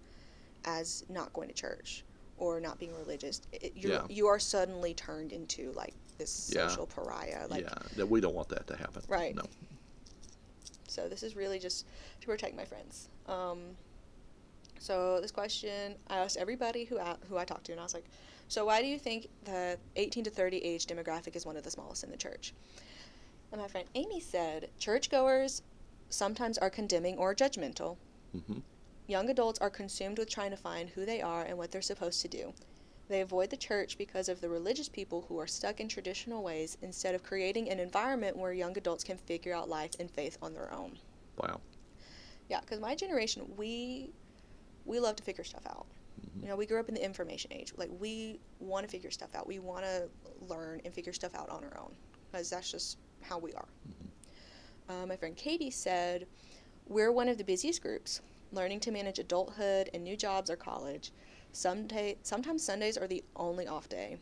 [0.64, 2.04] as not going to church
[2.36, 4.06] or not being religious, it, you're, Yeah.
[4.08, 6.68] you are suddenly turned into like this Yeah.
[6.68, 7.46] social pariah.
[7.48, 7.74] Like yeah.
[7.96, 9.02] That we don't want that to happen.
[9.08, 9.34] Right.
[9.34, 9.44] No.
[10.92, 11.86] So this is really just
[12.20, 13.08] to protect my friends.
[13.26, 13.76] Um,
[14.78, 17.94] so this question I asked everybody who I, who I talked to, and I was
[17.94, 18.06] like,
[18.48, 21.70] "So why do you think the 18 to 30 age demographic is one of the
[21.70, 22.52] smallest in the church?"
[23.52, 25.62] And my friend Amy said, "Churchgoers
[26.10, 27.96] sometimes are condemning or judgmental.
[28.36, 28.58] Mm-hmm.
[29.06, 32.20] Young adults are consumed with trying to find who they are and what they're supposed
[32.22, 32.52] to do.
[33.12, 36.78] They avoid the church because of the religious people who are stuck in traditional ways
[36.80, 40.54] instead of creating an environment where young adults can figure out life and faith on
[40.54, 40.98] their own."
[41.36, 41.60] Wow.
[42.48, 44.14] Yeah, because my generation, we
[44.86, 45.84] we love to figure stuff out.
[46.22, 46.42] Mm-hmm.
[46.42, 47.74] You know, we grew up in the information age.
[47.76, 49.46] Like we want to figure stuff out.
[49.46, 50.08] We want to
[50.48, 51.94] learn and figure stuff out on our own
[52.30, 53.68] because that's just how we are.
[54.88, 56.26] Uh, my friend Katie said,
[56.88, 61.12] "We're one of the busiest groups, learning to manage adulthood and new jobs or college.
[61.52, 64.16] Some day, sometimes Sundays are the only off day,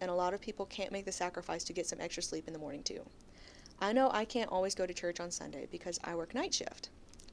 [0.00, 2.54] and a lot of people can't make the sacrifice to get some extra sleep in
[2.54, 3.02] the morning too.
[3.80, 6.88] I know I can't always go to church on Sunday because I work night shift,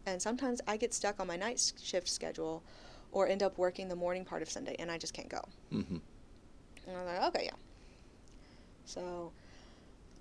[0.06, 2.62] and sometimes I get stuck on my night shift schedule,
[3.12, 5.42] or end up working the morning part of Sunday, and I just can't go."
[5.74, 5.98] Mm-hmm.
[6.88, 7.58] And I was like, okay, yeah.
[8.86, 9.32] So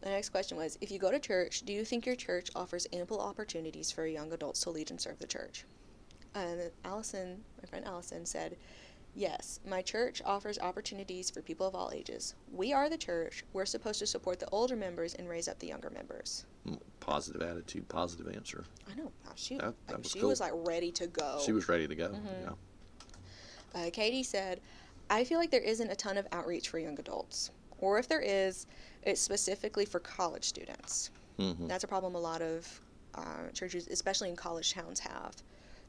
[0.00, 2.86] the next question was if you go to church, do you think your church offers
[2.92, 5.64] ample opportunities for young adults to lead and serve the church?
[6.34, 8.56] And Allison, my friend Allison, said,
[9.20, 12.34] Yes, my church offers opportunities for people of all ages.
[12.52, 13.44] We are the church.
[13.54, 16.44] We're supposed to support the older members and raise up the younger members.
[17.00, 18.64] Positive attitude, positive answer.
[18.90, 19.04] I know.
[19.24, 20.28] Wow, she, That- that like, was she cool.
[20.28, 21.40] was like ready to go.
[21.42, 22.08] She was ready to go.
[22.10, 22.56] Mhm.
[23.74, 23.80] Yeah.
[23.86, 24.60] Uh, Katie said,
[25.08, 27.50] I feel like there isn't a ton of outreach for young adults.
[27.78, 28.66] Or if there is,
[29.02, 31.10] it's specifically for college students.
[31.38, 31.66] Mm-hmm.
[31.68, 32.80] That's a problem a lot of
[33.14, 35.34] uh, churches, especially in college towns, have.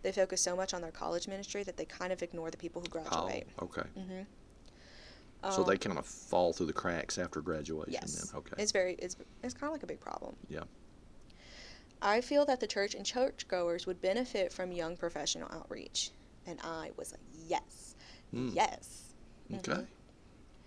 [0.03, 2.81] They focus so much on their college ministry that they kind of ignore the people
[2.81, 3.47] who Oh, graduate.
[3.61, 3.81] okay.
[3.97, 5.51] Mm-hmm.
[5.51, 7.93] so they kind of fall through the cracks after graduation.
[7.93, 8.29] Yes.
[8.31, 8.39] Then.
[8.39, 8.61] Okay.
[8.61, 10.35] It's very, it's, it's kind of like a big problem.
[10.49, 10.63] Yeah.
[12.01, 16.11] I feel that the church and churchgoers would benefit from young professional outreach.
[16.45, 17.95] And I was like, yes,
[18.33, 18.53] Mm.
[18.53, 19.13] yes.
[19.53, 19.71] Okay.
[19.71, 19.87] Mhm.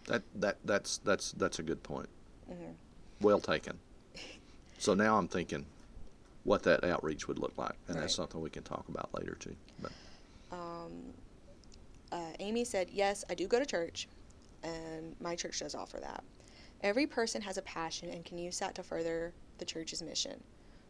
[0.06, 2.08] That that that's that's that's a good point.
[2.50, 2.74] Mhm.
[3.20, 3.78] Well taken.
[4.78, 5.66] So now I'm thinking
[6.50, 8.00] what that outreach would look like, and Right.
[8.02, 9.54] that's something we can talk about later too.
[9.80, 9.92] But
[10.50, 11.14] Um,
[12.10, 14.08] uh, Amy said, Yes, I do go to church,
[14.64, 16.24] and my church does offer that.
[16.80, 20.42] Every person has a passion and can use that to further the church's mission.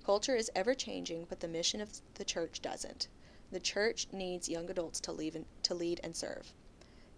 [0.02, 3.08] Culture is ever changing, but the mission of the church doesn't.
[3.52, 6.54] The church needs young adults to lead and, to lead and serve.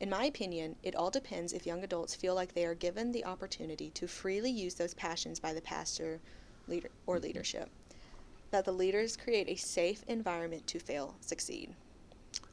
[0.01, 3.25] In my opinion, it all depends if young adults feel like they are given the
[3.25, 6.21] opportunity to freely use those passions by the pastor
[6.67, 7.71] leader or leadership.
[8.53, 11.75] That the leaders create a safe environment to fail, succeed.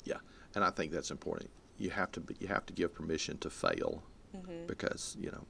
[0.05, 0.15] yeah,
[0.55, 1.49] and I think that's important.
[1.77, 4.01] You have to be, you have to give permission to fail
[4.33, 5.45] hmm because you know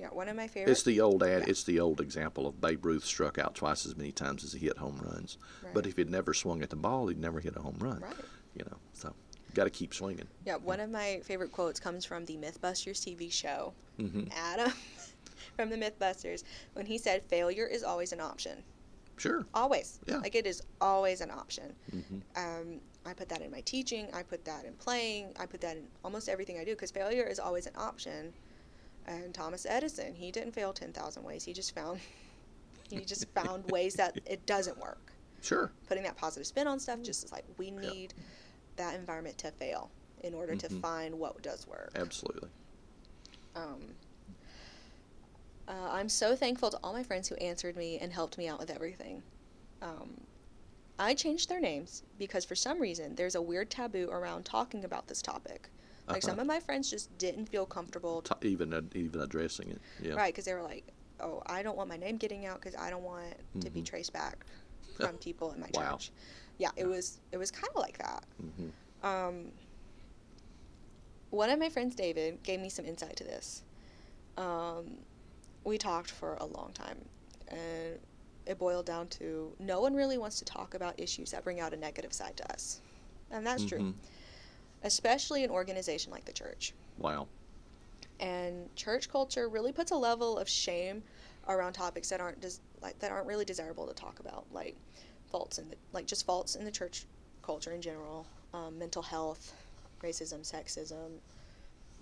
[0.00, 0.72] Yeah, one of my favorite.
[0.72, 1.42] it's the old ad.
[1.44, 1.50] Yeah.
[1.50, 4.66] It's the old example of Babe Ruth struck out twice as many times as he
[4.66, 5.38] hit home runs.
[5.72, 8.00] But if he'd never swung at the ball, he'd never hit a home run.
[8.00, 8.14] Right.
[8.56, 9.14] You know, so
[9.54, 10.26] got to keep swinging.
[10.44, 13.72] Yeah, one of my favorite quotes comes from the MythBusters TV show.
[13.98, 14.72] hmm Adam
[15.56, 16.42] from the MythBusters
[16.72, 18.64] when he said, "Failure is always an option.
[19.16, 19.46] Sure.
[19.54, 20.00] Always.
[20.06, 20.18] Yeah.
[20.18, 24.08] Like it is always an option." hmm Um, I put that in my teaching.
[24.14, 25.32] I put that in playing.
[25.38, 28.32] I put that in almost everything I do because failure is always an option.
[29.06, 31.44] And Thomas Edison, he didn't fail ten thousand ways.
[31.44, 32.00] He just found
[32.90, 35.12] he just found ways that it doesn't work.
[35.42, 35.70] Sure.
[35.88, 38.14] putting that positive spin on stuff just is like we need
[38.76, 39.90] that environment to fail
[40.22, 40.80] in order to Mhm.
[40.80, 41.90] find what does work.
[41.94, 42.48] Absolutely.
[43.54, 43.94] Um,
[45.68, 48.58] uh, I'm so thankful to all my friends who answered me and helped me out
[48.58, 49.22] with everything.
[49.82, 50.20] Um,
[50.98, 55.08] I changed their names because for some reason there's a weird taboo around talking about
[55.08, 55.68] this topic.
[56.08, 56.42] Like some Uh-huh.
[56.42, 59.80] of my friends just didn't feel comfortable, even ad- even addressing it.
[60.02, 60.14] Yeah.
[60.14, 60.32] right?
[60.34, 63.02] Because they were like, "Oh, I don't want my name getting out because I don't
[63.02, 63.86] want to be Mhm.
[63.86, 64.44] traced back
[64.96, 65.92] from people in my Wow.
[65.92, 66.12] church."
[66.58, 68.24] Yeah, it was it was kind of like that.
[68.38, 68.68] hmm
[69.02, 69.52] Um,
[71.30, 73.62] one of my friends, David, gave me some insight to this.
[74.36, 74.98] Um,
[75.64, 76.98] we talked for a long time,
[77.48, 77.98] and
[78.46, 81.72] it boiled down to no one really wants to talk about issues that bring out
[81.72, 82.80] a negative side to us.
[83.30, 83.94] And that's true, Mhm.
[84.82, 86.74] especially an organization like the church.
[86.98, 87.26] Wow.
[88.20, 91.02] And church culture really puts a level of shame
[91.48, 94.76] around topics that aren't des- like that aren't really desirable to talk about, like
[95.30, 97.06] faults in the like just faults in the church
[97.42, 99.54] culture in general, um, mental health,
[100.02, 101.18] racism, sexism,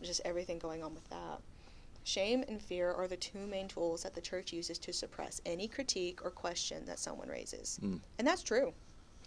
[0.03, 1.41] just everything going on with that.
[2.05, 5.69] Shame and fear are the two main tools that the church uses to suppress any
[5.69, 8.01] critique or question that someone raises, Mm.
[8.19, 8.73] and that's true.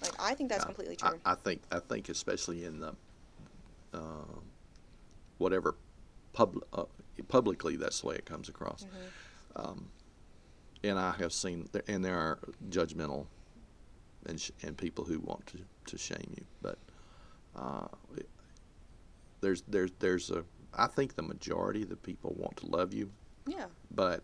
[0.02, 1.20] Like I think that's I- completely true.
[1.26, 2.94] I think I think especially in the
[3.94, 4.40] uh,
[5.38, 5.76] whatever
[6.34, 6.84] pub, uh,
[7.30, 8.84] publicly that's the way it comes across.
[8.84, 9.62] Mm-hmm.
[9.68, 9.90] Um,
[10.84, 13.28] and I have seen and there are judgmental
[14.26, 16.78] and sh- and people who want to, to shame you, but
[17.56, 17.88] uh,
[19.40, 20.44] there's there's there's a
[20.76, 23.12] I think the majority of the people want to love you,
[23.48, 24.24] yeah, but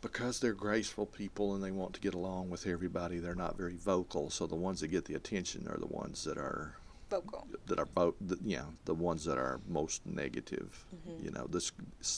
[0.00, 3.76] because they're graceful people and they want to get along with everybody, they're not very
[3.76, 4.30] vocal.
[4.30, 6.76] So the ones that get the attention are the ones that are
[7.10, 7.46] vocal.
[7.66, 10.84] that are vo- the, you know the ones that are most negative.
[10.94, 11.24] Mhm.
[11.24, 11.72] You know, this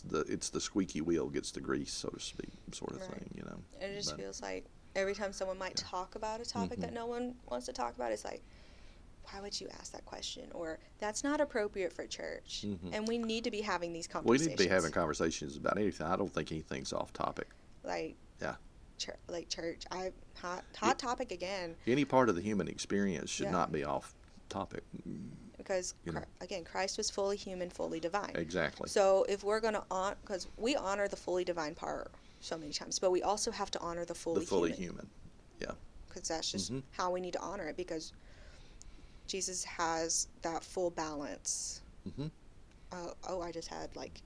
[0.08, 3.10] the it's the squeaky wheel gets the grease, so to speak, sort of Right.
[3.18, 3.30] thing.
[3.36, 4.66] You know, It just But- feels like
[4.96, 8.10] Every time someone might talk about a topic that no one wants to talk about,
[8.10, 8.42] it's like,
[9.32, 10.48] why would you ask that question?
[10.52, 12.64] Or that's not appropriate for church.
[12.66, 12.90] Mhm.
[12.92, 14.46] And we need to be having these conversations.
[14.46, 16.06] We need to be having conversations about anything.
[16.06, 17.48] I don't think anything's off topic.
[17.84, 18.56] like Yeah.
[18.98, 19.84] chur- like church.
[19.90, 23.52] I hot hot topic again Any part of the human experience should Yeah.
[23.52, 24.14] not be off
[24.48, 24.82] topic.
[25.56, 26.22] because You know.
[26.40, 28.32] Again, Christ was fully human, fully divine.
[28.36, 28.88] Exactly.
[28.88, 32.98] So if we're gonna on, because we honor the fully divine part so many times,
[32.98, 34.44] but we also have to honor the fully human.
[34.44, 35.06] the fully human.
[35.06, 35.10] human.
[35.60, 35.72] Yeah.
[36.08, 36.82] because that's just Mhm.
[36.92, 38.12] how we need to honor it because
[39.28, 41.82] Jesus has that full balance.
[42.08, 42.30] Mhm.
[42.90, 44.22] Uh, oh, I just had like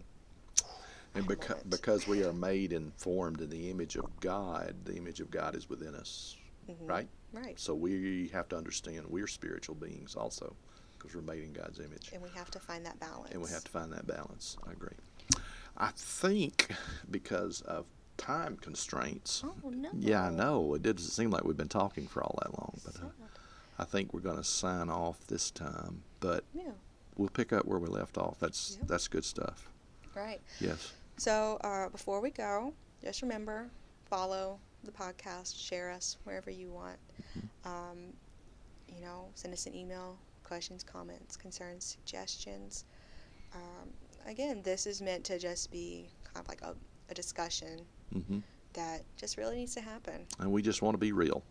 [1.15, 4.95] And I beca- because we are made and formed in the image of God, the
[4.97, 6.37] image of God is within us,
[6.67, 7.09] mhm, right?
[7.35, 10.57] right, So we have to understand we're spiritual beings also
[10.97, 12.11] because we're made in God's image.
[12.15, 13.31] and we have to find that balance.
[13.33, 14.57] And we have to find that balance.
[14.67, 14.97] I agree.
[15.77, 16.71] I think
[17.11, 17.87] because of
[18.17, 19.43] time constraints.
[19.45, 19.91] Oh no.
[19.99, 20.75] Yeah, I know.
[20.75, 23.09] It doesn't seem like we've been talking for all that long, but uh.
[23.79, 26.03] I think we're going to sign off this time.
[26.21, 26.73] But yeah,
[27.17, 28.39] we'll pick up where we left off.
[28.39, 28.89] That's Yep.
[28.89, 29.69] that's good stuff.
[30.15, 30.41] right.
[30.61, 30.93] Yes.
[31.17, 33.69] So uh, before we go, just remember
[34.09, 36.99] follow the podcast, share us wherever you want.
[37.39, 37.69] Mm-hmm.
[37.69, 37.99] Um,
[38.89, 42.85] you know, send us an email, questions, comments, concerns, suggestions.
[43.55, 43.89] Um,
[44.27, 46.75] again, this is meant to just be kind of like a,
[47.11, 47.81] a discussion
[48.13, 48.39] hmm
[48.75, 50.25] that just really needs to happen.
[50.39, 51.43] And we just want to be real.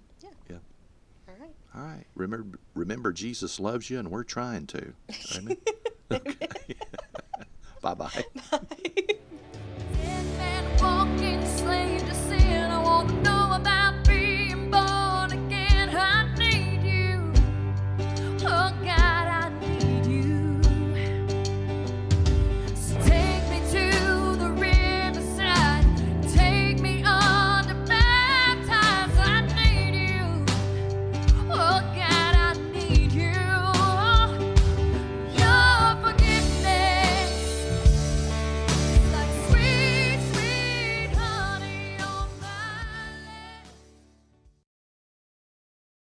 [1.31, 1.55] All right.
[1.75, 2.05] All right.
[2.15, 4.93] Remember, remember, Jesus loves you, and we're trying to.
[5.37, 5.57] Amen.
[6.11, 6.75] Okay.
[7.81, 8.25] bye bye.
[8.51, 9.15] Bye.